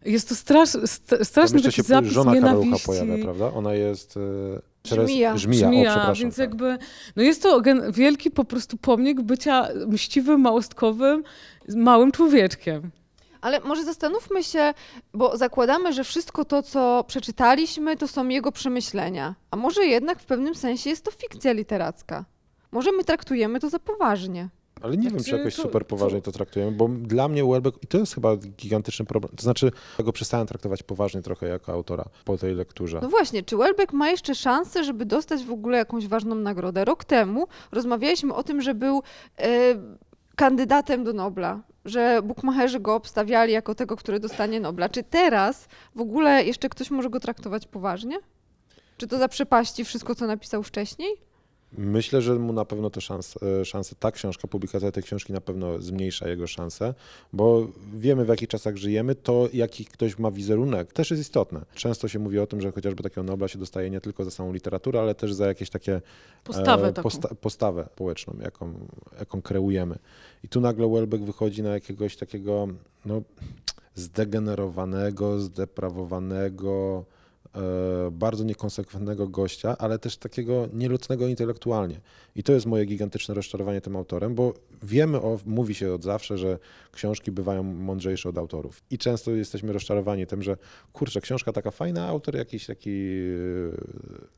[0.04, 0.68] Jest to strasz,
[1.22, 2.86] straszny taki się zapis żona Karalucha nienawiści.
[2.86, 3.52] pojawia, prawda?
[3.52, 4.16] Ona jest...
[4.16, 4.20] E,
[4.88, 5.36] Teres- Żmija.
[5.36, 6.14] Żmija, o, Żmija, przepraszam.
[6.22, 6.40] więc tak.
[6.48, 6.78] jakby,
[7.16, 11.24] no jest to gen- wielki po prostu pomnik bycia mściwym, małostkowym,
[11.76, 12.90] małym człowieczkiem.
[13.40, 14.74] Ale może zastanówmy się,
[15.14, 19.34] bo zakładamy, że wszystko to, co przeczytaliśmy, to są jego przemyślenia.
[19.50, 22.24] A może jednak w pewnym sensie jest to fikcja literacka.
[22.72, 24.48] Może my traktujemy to za poważnie.
[24.82, 27.86] Ale nie wiem, czy jakoś to- super poważnie to traktujemy, bo dla mnie Welbeck, i
[27.86, 32.04] to jest chyba gigantyczny problem, to znaczy ja go przestałem traktować poważnie trochę jako autora
[32.24, 32.98] po tej lekturze.
[33.02, 36.84] No właśnie, czy Welbeck ma jeszcze szansę, żeby dostać w ogóle jakąś ważną nagrodę?
[36.84, 39.02] Rok temu rozmawialiśmy o tym, że był
[39.38, 39.48] e,
[40.36, 44.88] kandydatem do Nobla, że bukmacherzy go obstawiali jako tego, który dostanie Nobla.
[44.88, 48.18] Czy teraz w ogóle jeszcze ktoś może go traktować poważnie?
[48.96, 51.27] Czy to zaprzepaści wszystko, co napisał wcześniej?
[51.72, 55.80] Myślę, że mu na pewno to szanse, szanse, ta książka, publikacja tej książki na pewno
[55.80, 56.94] zmniejsza jego szanse,
[57.32, 61.64] bo wiemy w jakich czasach żyjemy, to jaki ktoś ma wizerunek też jest istotne.
[61.74, 64.52] Często się mówi o tym, że chociażby takiego Nobla się dostaje nie tylko za samą
[64.52, 66.00] literaturę, ale też za jakieś takie
[66.44, 68.74] Postawę e, posta- postawę społeczną, jaką,
[69.18, 69.98] jaką kreujemy.
[70.44, 72.68] I tu nagle Welbeck wychodzi na jakiegoś takiego
[73.06, 73.22] no,
[73.94, 77.17] zdegenerowanego, zdeprawowanego, e,
[78.10, 82.00] bardzo niekonsekwentnego gościa, ale też takiego nieludznego intelektualnie.
[82.36, 86.38] I to jest moje gigantyczne rozczarowanie tym autorem, bo wiemy, o, mówi się od zawsze,
[86.38, 86.58] że
[86.92, 88.82] książki bywają mądrzejsze od autorów.
[88.90, 90.56] I często jesteśmy rozczarowani tym, że
[90.92, 92.90] kurczę, książka taka fajna, autor jakiś taki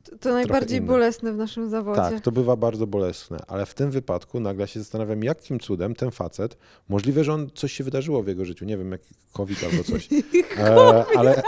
[0.03, 0.87] e, To, to najbardziej inny.
[0.87, 2.01] bolesne w naszym zawodzie.
[2.01, 6.11] tak, to bywa bardzo bolesne, ale w tym wypadku nagle się zastanawiam, jakim cudem ten
[6.11, 6.57] facet,
[6.89, 9.01] możliwe, że on coś się wydarzyło w jego życiu, nie wiem, jak
[9.33, 10.09] COVID albo coś,
[10.57, 11.43] e, ale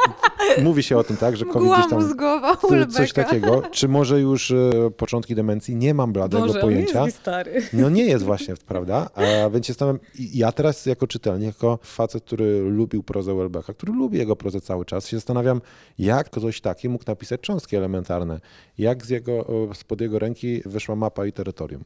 [0.62, 2.58] mówi się o tym, tak, że COVID Mgła gdzieś tam, mózgowa
[2.90, 7.06] coś takiego, czy może już e, początki demencji, nie mam bladego Boże, pojęcia.
[7.06, 7.62] jest stary.
[7.74, 9.10] No nie jest właśnie, prawda?
[9.16, 13.74] A więc się zastanawiam, i ja teraz jako czytelnik, jako facet, który lubił prozę Welbecka,
[13.74, 15.62] który lubi jego prozę cały czas, się zastanawiam,
[16.00, 18.40] jak ktoś taki mógł napisać cząstki elementarne,
[18.78, 21.84] jak z jego, spod jego ręki wyszła mapa i terytorium.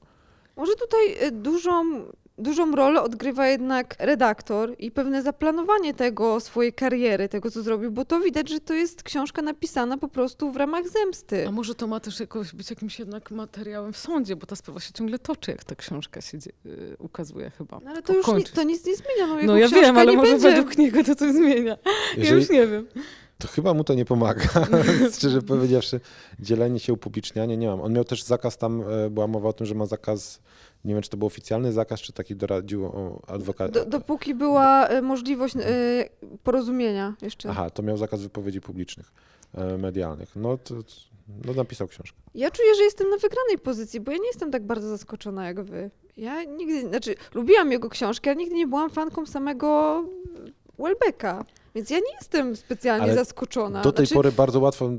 [0.57, 2.01] Może tutaj y, dużą,
[2.37, 8.05] dużą rolę odgrywa jednak redaktor i pewne zaplanowanie tego, swojej kariery, tego co zrobił, bo
[8.05, 11.47] to widać, że to jest książka napisana po prostu w ramach zemsty.
[11.47, 14.79] A może to ma też jakoś być jakimś jednak materiałem w sądzie, bo ta sprawa
[14.79, 17.79] się ciągle toczy, jak ta książka się y, ukazuje chyba.
[17.83, 18.53] No ale to już ni- Kończy.
[18.53, 19.27] to nic nie zmienia.
[19.27, 20.49] No, jego No ja wiem, ale nie może będzie...
[20.49, 21.77] według niego to coś zmienia.
[21.83, 22.87] Ja Jeżeli, już nie wiem.
[23.37, 24.43] to chyba mu to nie pomaga,
[25.17, 25.99] szczerze powiedziawszy.
[26.39, 27.81] Dzielenie się, upublicznianie nie mam.
[27.81, 30.39] On miał też zakaz, tam e, była mowa o tym, że ma zakaz,
[30.85, 32.91] nie wiem, czy to był oficjalny zakaz, czy taki doradził
[33.27, 33.71] adwokat.
[33.71, 35.59] Do, dopóki była y, możliwość y,
[36.43, 37.49] porozumienia jeszcze.
[37.49, 39.11] Aha, to miał zakaz wypowiedzi publicznych,
[39.53, 40.35] e, medialnych.
[40.35, 40.75] No to
[41.45, 42.17] no, napisał książkę.
[42.35, 45.61] Ja czuję, że jestem na wygranej pozycji, bo ja nie jestem tak bardzo zaskoczona jak
[45.61, 45.91] wy.
[46.17, 50.03] Ja nigdy, znaczy lubiłam jego książki, ale nigdy nie byłam fanką samego
[50.79, 51.45] Welbecka.
[51.75, 53.81] Więc ja nie jestem specjalnie Ale zaskoczona.
[53.81, 54.91] Do tej znaczy, pory bardzo łatwo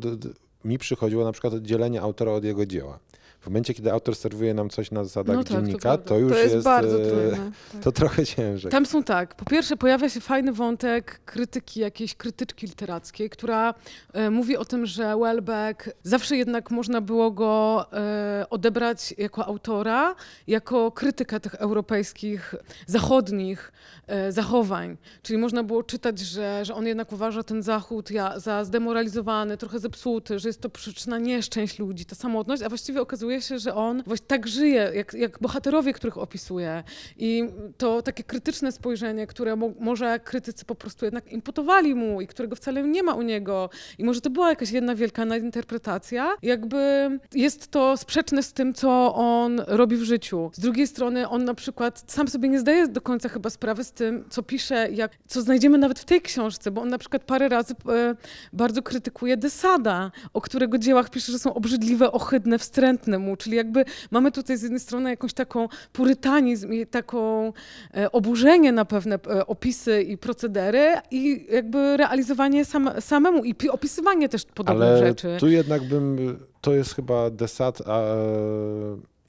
[0.65, 2.99] mi przychodziło na przykład oddzielenie autora od jego dzieła.
[3.49, 6.09] Momencie, kiedy autor serwuje nam coś na zasadach No tak, to dziennika, prawda.
[6.09, 7.51] to, już to jest, bardzo e, trudne.
[7.73, 7.83] Tak.
[7.83, 8.73] To trochę ciężej.
[8.73, 13.75] Tam są tak, po pierwsze pojawia się fajny wątek krytyki, jakiejś krytyczki literackiej, która
[14.13, 20.15] e, mówi o tym, że Welbeck zawsze jednak można było go e, odebrać jako autora,
[20.47, 22.55] jako krytyka tych europejskich,
[22.87, 23.73] zachodnich
[24.07, 24.97] e, zachowań.
[25.23, 29.79] Czyli można było czytać, że, że on jednak uważa ten Zachód ja, za zdemoralizowany, trochę
[29.79, 34.03] zepsuty, że jest to przyczyna nieszczęść ludzi, ta samotność, a właściwie okazuje się, że on
[34.07, 36.85] właśnie tak żyje, jak, jak bohaterowie, których opisuje.
[37.17, 37.45] I
[37.79, 42.57] to takie krytyczne spojrzenie, które mo może krytycy po prostu jednak imputowali mu i którego
[42.57, 43.71] wcale nie ma u niego.
[43.99, 46.37] I może to była jakaś jedna wielka nadinterpretacja.
[46.43, 50.51] Jakby jest to sprzeczne z tym, co on robi w życiu.
[50.55, 53.93] Z drugiej strony on na przykład sam sobie nie zdaje do końca chyba sprawy z
[53.93, 57.49] tym, co pisze, jak, co znajdziemy nawet w tej książce, bo on na przykład parę
[57.49, 58.15] razy e,
[58.53, 64.33] bardzo krytykuje Desada, o którego dziełach pisze, że są obrzydliwe, ohydne, wstrętne Czyli jakby mamy
[64.33, 67.53] tutaj z jednej strony jakąś taką purytanizm i taką
[67.95, 73.71] e, oburzenie na pewne e, opisy i procedery i jakby realizowanie sam, samemu i pi-
[73.71, 75.37] opisywanie też podobnych Ale rzeczy.
[75.41, 78.15] tu jednak bym, to jest chyba Desat, a e,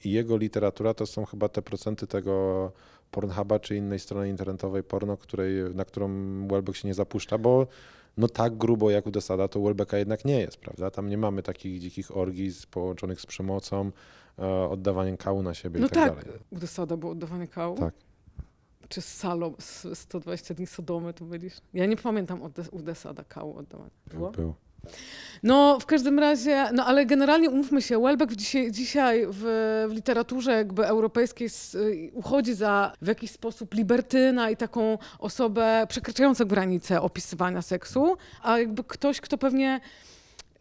[0.04, 2.72] i jego literatura to są chyba te procenty tego
[3.10, 6.08] Pornhuba czy innej strony internetowej porno, której, na którą
[6.48, 7.66] Welbeck się nie zapuszcza, bo
[8.16, 10.90] no tak grubo jak u Desada to Welbecka jednak nie jest, prawda?
[10.90, 13.90] Tam nie mamy takich dzikich orgii połączonych z przemocą,
[14.38, 16.40] e, oddawaniem kału na siebie No i tak, tak, dalej.
[16.50, 17.76] u Desada było oddawanie kału.
[17.78, 17.94] Tak.
[18.88, 21.54] Czy z Salom, z 120 dni Sodomy to byliś?
[21.74, 23.90] Ja nie pamiętam od Des- u Desada kału oddawania.
[24.06, 24.30] Było?
[24.30, 24.54] Był.
[25.42, 29.42] No, w każdym razie, no ale generalnie umówmy się, Welbeck dzisiaj, dzisiaj w,
[29.88, 36.44] w literaturze jakby europejskiej y, uchodzi za w jakiś sposób libertyna i taką osobę przekraczającą
[36.44, 39.80] granice opisywania seksu, a jakby ktoś, kto pewnie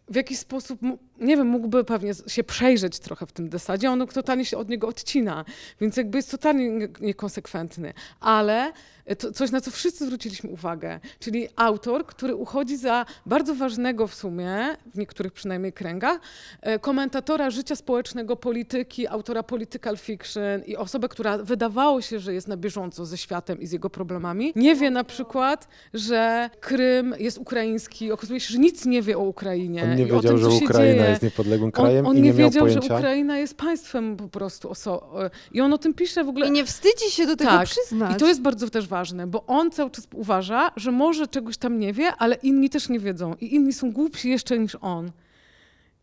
[0.10, 0.80] w jakiś sposób
[1.20, 4.88] nie wiem, mógłby pewnie się przejrzeć trochę w tym desadzie, on totalnie się od niego
[4.88, 5.46] odcina,
[5.82, 7.94] więc jakby jest totalnie nie- niekonsekwentny.
[8.20, 8.72] Ale
[9.18, 14.14] to coś, na co wszyscy zwróciliśmy uwagę, czyli autor, który uchodzi za bardzo ważnego w
[14.16, 14.58] sumie,
[14.94, 16.20] w niektórych przynajmniej kręgach,
[16.62, 22.48] e, komentatora życia społecznego, polityki, autora political fiction i osobę, która wydawało się, że jest
[22.48, 27.38] na bieżąco ze światem i z jego problemami, nie wie na przykład, że Krym jest
[27.38, 30.42] ukraiński, okazuje się, że nic nie wie o Ukrainie On nie i o wiedział, tym,
[30.44, 31.09] co że się Ukraina dzieje.
[31.10, 32.88] Jest niepodległym krajem on, on i nie, nie miał wiedział, pojęcia.
[32.88, 34.70] że Ukraina jest państwem po prostu.
[34.70, 36.48] Oso- e, I on o tym pisze w ogóle.
[36.48, 37.70] I nie wstydzi się do tego Tak.
[37.70, 38.16] przyznać.
[38.16, 41.80] I to jest bardzo też ważne, bo on cały czas uważa, że może czegoś tam
[41.80, 43.34] nie wie, ale inni też nie wiedzą.
[43.42, 45.12] I inni są głupsi jeszcze niż on.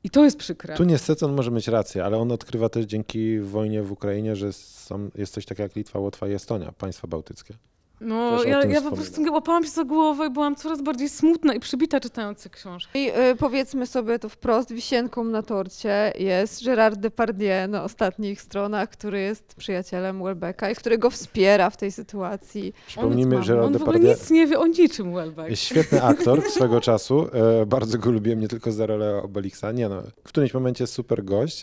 [0.04, 0.76] I to jest przykre.
[0.76, 4.52] Tu niestety on może mieć rację, ale on odkrywa też dzięki wojnie w Ukrainie, że
[4.52, 7.54] są, jest coś takiego jak Litwa, Łotwa i Estonia, państwa bałtyckie.
[8.00, 11.54] No, ja, ja po prostu nie łapałam się za głowę i byłam coraz bardziej smutna
[11.54, 12.98] i przybita czytając te książki.
[12.98, 18.88] I y, powiedzmy sobie to wprost, wisienką na torcie jest Gérard Depardieu na ostatnich stronach,
[18.90, 22.72] który jest przyjacielem Welbecka i który go wspiera w tej sytuacji.
[22.86, 25.50] Przypomnijmy, On- że On w ogóle Depardieu nic nie wie o niczym, Welbeck.
[25.50, 27.28] jest świetny aktor swego czasu.
[27.62, 29.72] E, bardzo go lubiłem nie tylko za rolę Obelixa.
[29.74, 31.62] Nie no, w którymś momencie jest super gość,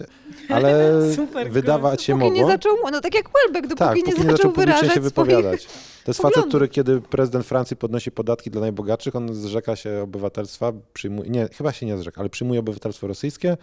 [0.49, 2.47] ale Super wydawać się Póki nie mogło.
[2.51, 5.67] zaczął, no tak jak Welbeck, dopóki tak, nie zaczął, nie zaczął publicznie wyrażać się wypowiadać.
[6.03, 6.49] To jest facet, poglądów.
[6.49, 11.71] który kiedy prezydent Francji podnosi podatki dla najbogatszych, on zrzeka się obywatelstwa, przyjmuje, nie, chyba
[11.71, 13.57] się nie zrzeka, ale przyjmuje obywatelstwo rosyjskie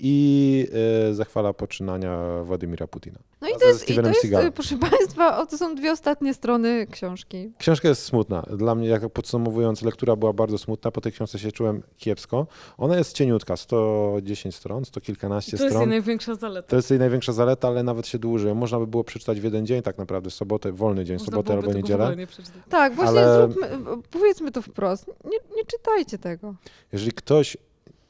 [0.00, 0.68] i
[1.10, 3.18] e, zachwala poczynania Władimira Putina.
[3.40, 4.48] No i to jest, i to jest Seagalem.
[4.48, 7.52] y, proszę Państwa, o, to są dwie ostatnie strony książki.
[7.58, 8.42] Książka jest smutna.
[8.42, 10.90] Dla mnie, jak podsumowując, lektura była bardzo smutna.
[10.90, 12.46] Po tej książce się czułem kiepsko.
[12.78, 15.88] Ona jest cieniutka, 110 stron, 100 kilkanaście To jest jej stron.
[15.88, 16.68] największa zaleta.
[16.68, 18.54] To jest jej największa zaleta, ale nawet się dłuży.
[18.54, 21.72] Można by było przeczytać w jeden dzień tak naprawdę, sobotę, wolny dzień, Można sobotę albo
[21.72, 22.16] niedzielę.
[22.16, 22.26] nie.
[22.68, 23.68] Tak, właśnie Ale- zróbmy,
[24.10, 26.54] powiedzmy to wprost, nie, nie czytajcie tego.
[26.92, 27.56] Jeżeli ktoś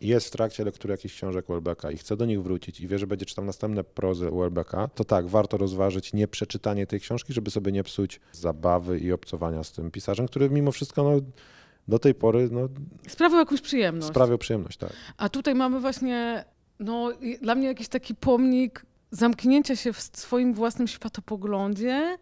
[0.00, 3.06] jest w trakcie lektury jakichś książek Welbecka i chce do nich wrócić i wie, że
[3.06, 7.84] będzie czytał następne prozy Welbecka, to tak, warto rozważyć nieprzeczytanie tej książki, żeby sobie nie
[7.84, 11.20] psuć zabawy i obcowania z tym pisarzem, który mimo wszystko no,
[11.88, 12.68] do tej pory no,
[13.08, 14.08] Sprawiał jakąś przyjemność.
[14.08, 14.78] sprawiał przyjemność.
[14.78, 14.92] Tak.
[15.16, 16.44] A tutaj mamy właśnie,
[16.80, 22.18] no dla mnie jakiś taki pomnik zamknięcia się w swoim własnym światopoglądzie,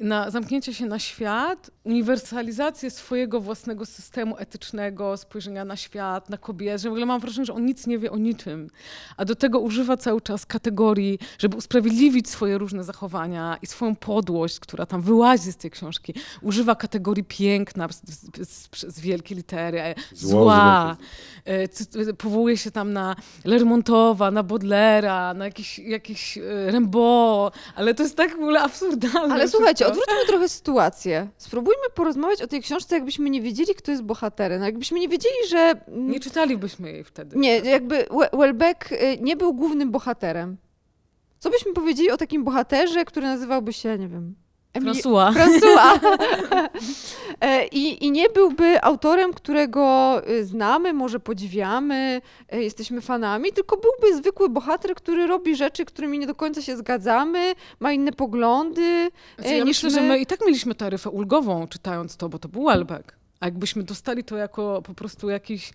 [0.00, 6.80] na, zamknięcia się na świat, uniwersalizację swojego własnego systemu etycznego, spojrzenia na świat, na kobiet,
[6.80, 8.70] że w ogóle mam wrażenie, że on nic nie wie o niczym.
[9.16, 14.60] A do tego używa cały czas kategorii, żeby usprawiedliwić swoje różne zachowania i swoją podłość,
[14.60, 16.14] która tam wyłazi z tej książki.
[16.42, 18.02] Używa kategorii piękna z,
[18.48, 20.96] z, z, wielkiej litery, e, zła,
[21.46, 27.94] wielkiej e, powołuje się tam na Lermontowa, na Baudelaire, na jakiś, jakiś e, Rimbaud, ale
[27.94, 29.34] to jest tak w ogóle absurdalne.
[29.34, 31.28] Ale słuchajcie, odwróćmy trochę sytuację.
[31.36, 34.60] Spróbujmy porozmawiać o tej książce, jakbyśmy nie wiedzieli, kto jest bohaterem.
[34.60, 35.58] No, jakbyśmy nie wiedzieli, że...
[35.88, 37.36] mm, Nie czytalibyśmy jej wtedy.
[37.38, 40.56] Nie, jakby We- Welbeck y, nie był głównym bohaterem.
[41.38, 44.34] Co byśmy powiedzieli o takim bohaterze, który nazywałby się, nie wiem...
[44.74, 45.32] Emi- François.
[45.32, 46.00] François.
[47.40, 53.76] E, I, I nie byłby autorem, którego y, znamy, może podziwiamy, e, jesteśmy fanami, tylko
[53.76, 59.10] byłby zwykły bohater, który robi rzeczy, którymi nie do końca się zgadzamy, ma inne poglądy.
[59.38, 59.94] Znaczy, e, ja myślę, my.
[59.94, 63.12] że my i tak mieliśmy taryfę ulgową czytając to, bo to był Welbeck.
[63.40, 65.72] A jakbyśmy dostali to jako po prostu jakiś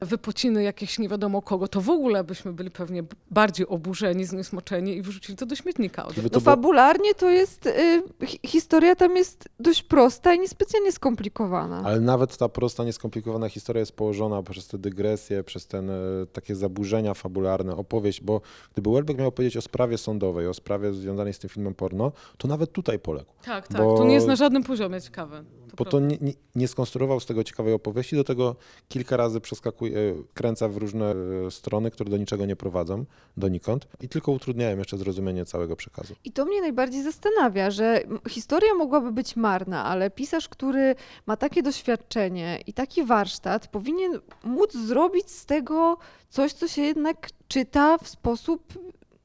[0.00, 5.02] wypociny jakieś nie wiadomo kogo, to w ogóle byśmy byli pewnie bardziej oburzeni, zniesmoczeni i
[5.02, 6.06] wyrzucili to do śmietnika.
[6.06, 6.32] Od...
[6.32, 11.82] No fabularnie to jest, y, hi- historia tam jest dość prosta i niespecjalnie skomplikowana.
[11.84, 15.94] ale nawet ta prosta, nieskomplikowana historia jest położona przez te dygresje, przez ten, e,
[16.32, 18.40] takie zaburzenia fabularne, opowieść, bo
[18.72, 22.48] gdyby Welbeck miał powiedzieć o sprawie sądowej, o sprawie związanej z tym filmem porno, to
[22.48, 23.30] nawet tutaj poległ.
[23.44, 23.76] Tak, tak.
[23.82, 25.44] Bo- To nie jest na żadnym poziomie ciekawe.
[25.78, 28.56] Bo to nie, nie, nie skonstruował z tego ciekawej opowieści, do tego
[28.88, 31.14] kilka razy przeskakuje, kręca w różne
[31.46, 33.04] e, strony, które do niczego nie prowadzą,
[33.36, 36.14] donikąd i tylko utrudniają jeszcze zrozumienie całego przekazu.
[36.24, 40.94] I to mnie najbardziej zastanawia, że historia mogłaby być marna, ale pisarz, który
[41.26, 47.28] ma takie doświadczenie i taki warsztat, powinien móc zrobić z tego coś, co się jednak
[47.48, 48.78] czyta w sposób,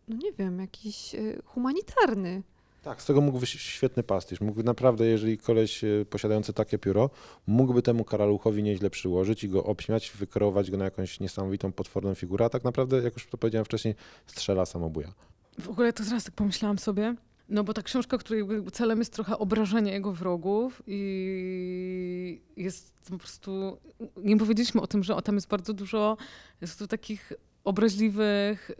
[0.08, 2.44] no nie wiem, jakiś y, humanitarny.
[2.84, 4.42] Tak, z tego mógł wyjść świetny pastisz.
[4.42, 7.10] Mógł naprawdę, jeżeli koleś e, posiadający takie pióro,
[7.48, 12.46] mógłby temu karaluchowi nieźle przyłożyć i go obśmiać, wykreować go na jakąś niesamowitą, potworną figurę,
[12.46, 13.96] a tak naprawdę, jak już to powiedziałem wcześniej,
[14.28, 15.14] strzela samobuja.
[15.60, 17.16] W ogóle to zaraz tak pomyślałam sobie,
[17.50, 23.78] no bo ta książka, której celem jest trochę obrażenie jego wrogów i jest po prostu,
[24.18, 26.18] nie powiedzieliśmy o tym, że tam jest bardzo dużo,
[26.62, 27.34] jest tu takich
[27.64, 28.74] obraźliwych y,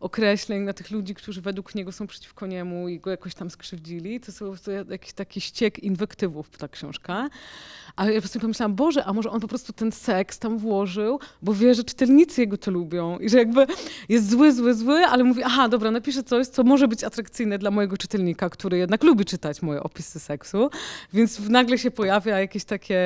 [0.00, 4.20] określeń na tych ludzi, którzy według niego są przeciwko niemu i go jakoś tam skrzywdzili.
[4.20, 4.54] To są
[4.90, 7.28] jakiś taki ściek inwektywów, ta książka.
[7.96, 11.20] A ja po prostu pomyślałam, Boże, a może on po prostu ten seks tam włożył,
[11.42, 13.66] bo wie, że czytelnicy jego to lubią i że jakby
[14.08, 17.70] jest zły, zły, zły, ale mówi, aha, dobra, napiszę coś, co może być atrakcyjne dla
[17.70, 20.70] mojego czytelnika, który jednak lubi czytać moje opisy seksu,
[21.12, 22.98] więc nagle się pojawia jakieś takie,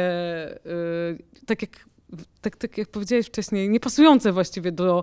[0.66, 1.89] y, tak jak
[2.40, 5.02] tak, tak jak powiedziałeś wcześniej, niepasujące właściwie do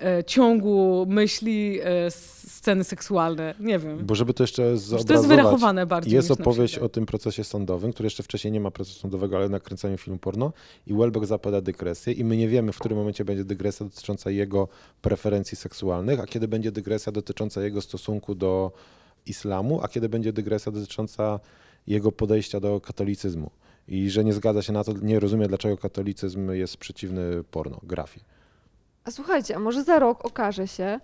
[0.00, 3.54] e, ciągu myśli e, sceny seksualne.
[3.60, 4.06] Nie wiem.
[4.06, 6.14] Bo żeby to jeszcze Że to jest wyrachowane bardziej.
[6.14, 9.98] jest opowieść o tym procesie sądowym, który jeszcze wcześniej nie ma procesu sądowego, ale nakręcaniu
[9.98, 10.52] filmu porno
[10.86, 14.68] i Welbeck zapada dygresję i my nie wiemy, w którym momencie będzie dygresja dotycząca jego
[15.02, 18.72] preferencji seksualnych, a kiedy będzie dygresja dotycząca jego stosunku do
[19.26, 21.40] islamu, a kiedy będzie dygresja dotycząca
[21.86, 23.50] jego podejścia do katolicyzmu.
[23.88, 28.24] I że nie zgadza się na to, nie rozumie, dlaczego katolicyzm jest przeciwny pornografii.
[29.04, 31.00] A słuchajcie, a może za rok okaże się,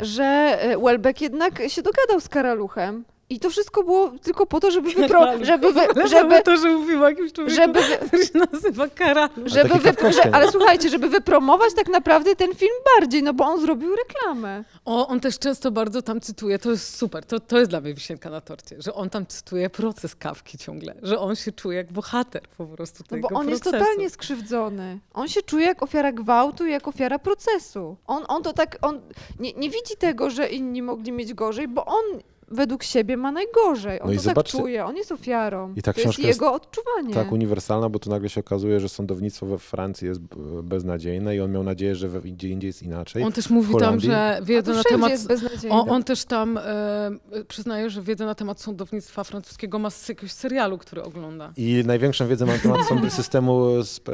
[0.00, 4.70] że e, Welbeck jednak się dogadał z Karaluchem i to wszystko było tylko po to,
[4.70, 5.44] żeby wypro...
[5.44, 5.80] Żeby, wy...
[5.80, 8.06] Ale żeby, to, że mówił o jakimś człowieku, żeby, wy...
[8.06, 9.32] który się nazywa Karalu.
[9.44, 10.12] żeby wy...
[10.12, 10.34] że...
[10.34, 10.52] Ale nie?
[10.52, 14.64] słuchajcie, żeby wypromować tak naprawdę ten film bardziej, no bo on zrobił reklamę.
[14.84, 17.94] O, on też często bardzo tam cytuje, to jest super, to, to jest dla mnie
[17.94, 21.92] wisienka na torcie, że on tam cytuje proces kawki ciągle, że on się czuje jak
[21.92, 23.84] bohater po prostu No tego bo on jest procesu.
[23.84, 24.98] totalnie skrzywdzony.
[25.14, 27.96] On się czuje jak ofiara gwałtu i jak ofiara procesu.
[28.06, 29.00] On, on to tak, on
[29.38, 32.04] nie, nie widzi tego, że inni mogli mieć gorzej, bo on
[32.48, 34.00] według siebie ma najgorzej.
[34.00, 35.72] On No i to zobaczcie- tak czuje, on jest ofiarą.
[35.76, 37.14] I ta to jest książka jest jego odczuwanie.
[37.14, 40.20] tak uniwersalna, bo tu nagle się okazuje, że sądownictwo we Francji jest
[40.62, 43.22] beznadziejne i on miał nadzieję, że gdzie indziej jest inaczej.
[43.22, 45.10] On też mówi tam, że wiedza na temat...
[45.10, 45.28] jest.
[45.70, 47.10] On, on też tam e,
[47.48, 51.52] przyznaje, że wiedzę na temat sądownictwa francuskiego ma z jakiegoś serialu, który ogląda.
[51.56, 54.12] I największą wiedzę na temat systemu sp-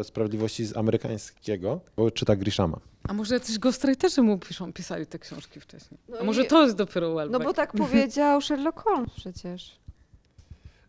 [0.00, 2.76] e, sprawiedliwości amerykańskiego, bo czyta Grishama.
[3.08, 6.00] A może jacyś ghostwriterzy mu piszą, pisali te książki wcześniej?
[6.08, 7.32] No A może i- to jest dopiero Welbeck?
[7.40, 9.78] No bo tak powiedział Sherlock Holmes przecież.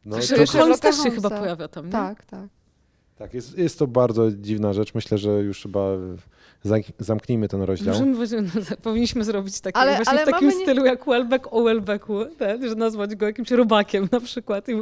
[0.05, 1.15] No, Że to, Sherlock Holmes też się Holmesa.
[1.29, 1.91] chyba pojawia tam, nie?
[1.91, 2.47] Tak, tak.
[3.17, 4.93] tak, jest, jest to bardzo dziwna rzecz.
[4.95, 5.79] Myślę, że już chyba
[6.65, 7.93] zamk- zamknijmy ten rozdział.
[7.93, 11.47] Możemy, weźmy- powinniśmy zrobić takie Ale- właśnie ale w takim mamy nie- stylu jak Welbeck
[11.51, 14.75] o Welbecku, ten, że nazwać go jakimś robakiem na przykład i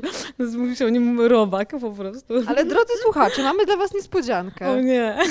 [0.57, 2.33] mówi się o nim robak po prostu.
[2.47, 4.71] Ale drodzy słuchacze, mamy dla was niespodziankę.
[4.71, 5.17] O nie.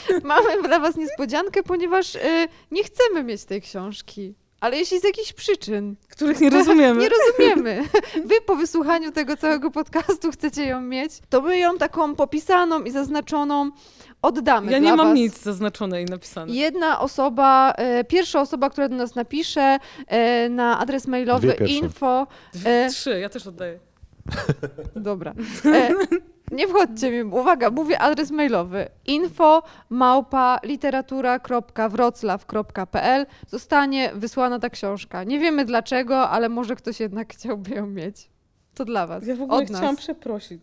[0.24, 2.20] Mamy dla was niespodziankę, ponieważ y,
[2.70, 4.34] nie chcemy mieć tej książki.
[4.60, 7.00] Ale jeśli z jakichś przyczyn Których nie rozumiemy.
[7.02, 7.82] nie rozumiemy,
[8.28, 12.90] wy po wysłuchaniu tego całego podcastu chcecie ją mieć, to my ją taką popisaną i
[12.90, 13.70] zaznaczoną
[14.22, 15.16] oddamy Ja dla nie mam was.
[15.16, 16.52] nic zaznaczone i napisane.
[16.52, 21.74] Jedna osoba, e, pierwsza osoba, która do nas napisze e, na adres mailowy Dwie pierwsze.
[21.76, 22.26] info.
[22.54, 23.78] Dwie, e, Trzy, ja też oddaję.
[24.96, 25.34] Dobra.
[25.64, 25.94] E,
[26.52, 35.24] nie wchodźcie mi, uwaga, mówię adres mailowy info małpa literatura.wroclaw.pl zostanie wysłana ta książka.
[35.24, 38.31] Nie wiemy dlaczego, ale może ktoś jednak chciałby ją mieć.
[38.82, 39.78] To dla was, Ja w ogóle od nas.
[39.80, 40.62] chciałam przeprosić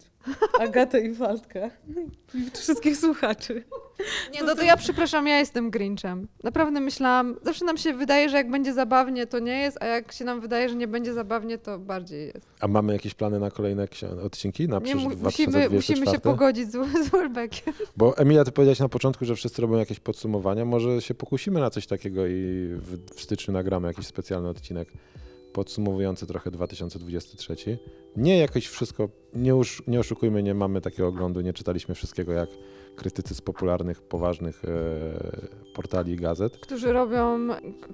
[0.59, 1.69] Agatę i Waldkę
[2.35, 3.63] i wszystkich słuchaczy.
[4.33, 6.27] Nie, no to ja przepraszam, ja jestem Grinchem.
[6.43, 10.11] Naprawdę myślałam, zawsze nam się wydaje, że jak będzie zabawnie, to nie jest, a jak
[10.11, 12.47] się nam wydaje, że nie będzie zabawnie, to bardziej jest.
[12.59, 14.67] A mamy jakieś plany na kolejne ksi- odcinki?
[14.67, 16.21] Na Nie, przyszły mu, musimy, musimy się 2024?
[16.21, 17.91] pogodzić z, z.
[17.97, 20.65] Bo Emilia, ty powiedziałaś na początku, że wszyscy robią jakieś podsumowania.
[20.65, 22.31] Może się pokusimy na coś takiego i
[22.77, 24.89] w, w styczniu nagramy jakiś specjalny odcinek
[25.53, 27.77] podsumowujący trochę 2023.
[28.15, 29.53] Nie jakoś wszystko, nie,
[29.87, 32.49] nie oszukujmy, nie mamy takiego oglądu, nie czytaliśmy wszystkiego jak
[32.99, 36.57] krytycy z popularnych, poważnych e, portali i gazet.
[36.57, 37.47] którzy robią,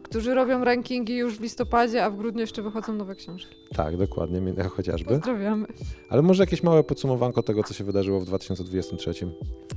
[0.03, 3.55] którzy robią rankingi już w listopadzie, a w grudniu jeszcze wychodzą nowe książki.
[3.75, 5.09] Tak, dokładnie, chociażby.
[5.09, 5.67] Pozdrawiamy.
[6.09, 9.13] Ale może jakieś małe podsumowanko tego, co się wydarzyło w 2023.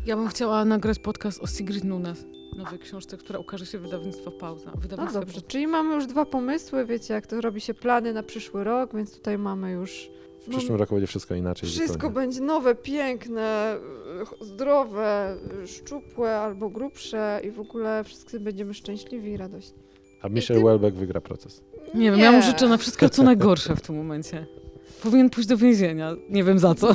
[0.07, 2.27] Ja bym chciała nagrać podcast o Sigrid Nunes,
[2.57, 4.71] nowej książce, która ukaże się w wydawnictwo Pauza.
[4.75, 8.23] No Wydawnictwo dobrze, czyli mamy już dwa pomysły, wiecie, jak to robi się plany na
[8.23, 10.11] przyszły rok, więc tutaj mamy już
[10.49, 11.69] W przyszłym roku będzie wszystko inaczej.
[11.69, 12.15] wszystko zupełnie.
[12.15, 13.77] będzie nowe, piękne,
[14.41, 15.37] zdrowe,
[15.67, 19.79] szczupłe albo grubsze i w ogóle wszyscy będziemy szczęśliwi i radośni.
[20.23, 21.63] A Michel ty- Welbeck wygra proces.
[21.95, 24.47] Nie wiem, ja mu życzę na wszystko co najgorsze w tym momencie.
[25.03, 26.17] Powinien pójść do więzienia.
[26.31, 26.89] Nie wiem za co.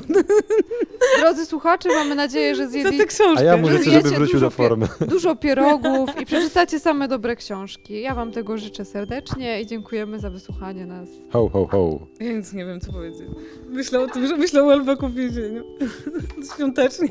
[1.20, 3.41] Drodzy słuchacze, mamy nadzieję, że Za zjedli tę książkę.
[3.41, 4.88] A ja mu życzę, żeby Zjecie wrócił dużo do formy.
[5.08, 8.01] dużo pierogów i przeczytacie same dobre książki.
[8.01, 11.10] Ja wam tego życzę serdecznie i dziękujemy za wysłuchanie nas.
[11.32, 11.99] Ho, ho, ho.
[12.20, 13.28] Ja nic nie wiem, co powiedzieć.
[13.70, 15.64] Myślę o tym, że myślę o Welbecku w więzieniu.
[16.56, 17.10] Świątecznie.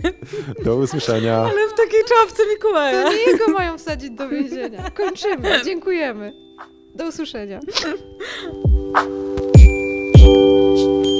[0.64, 1.36] Do usłyszenia.
[1.38, 3.02] Ale w takiej czapce Mikołaja.
[3.04, 4.90] To nie jego mają wsadzić do więzienia.
[4.90, 5.48] Kończymy.
[5.64, 6.32] Dziękujemy.
[6.94, 7.60] Do usłyszenia.
[10.32, 11.11] Thank.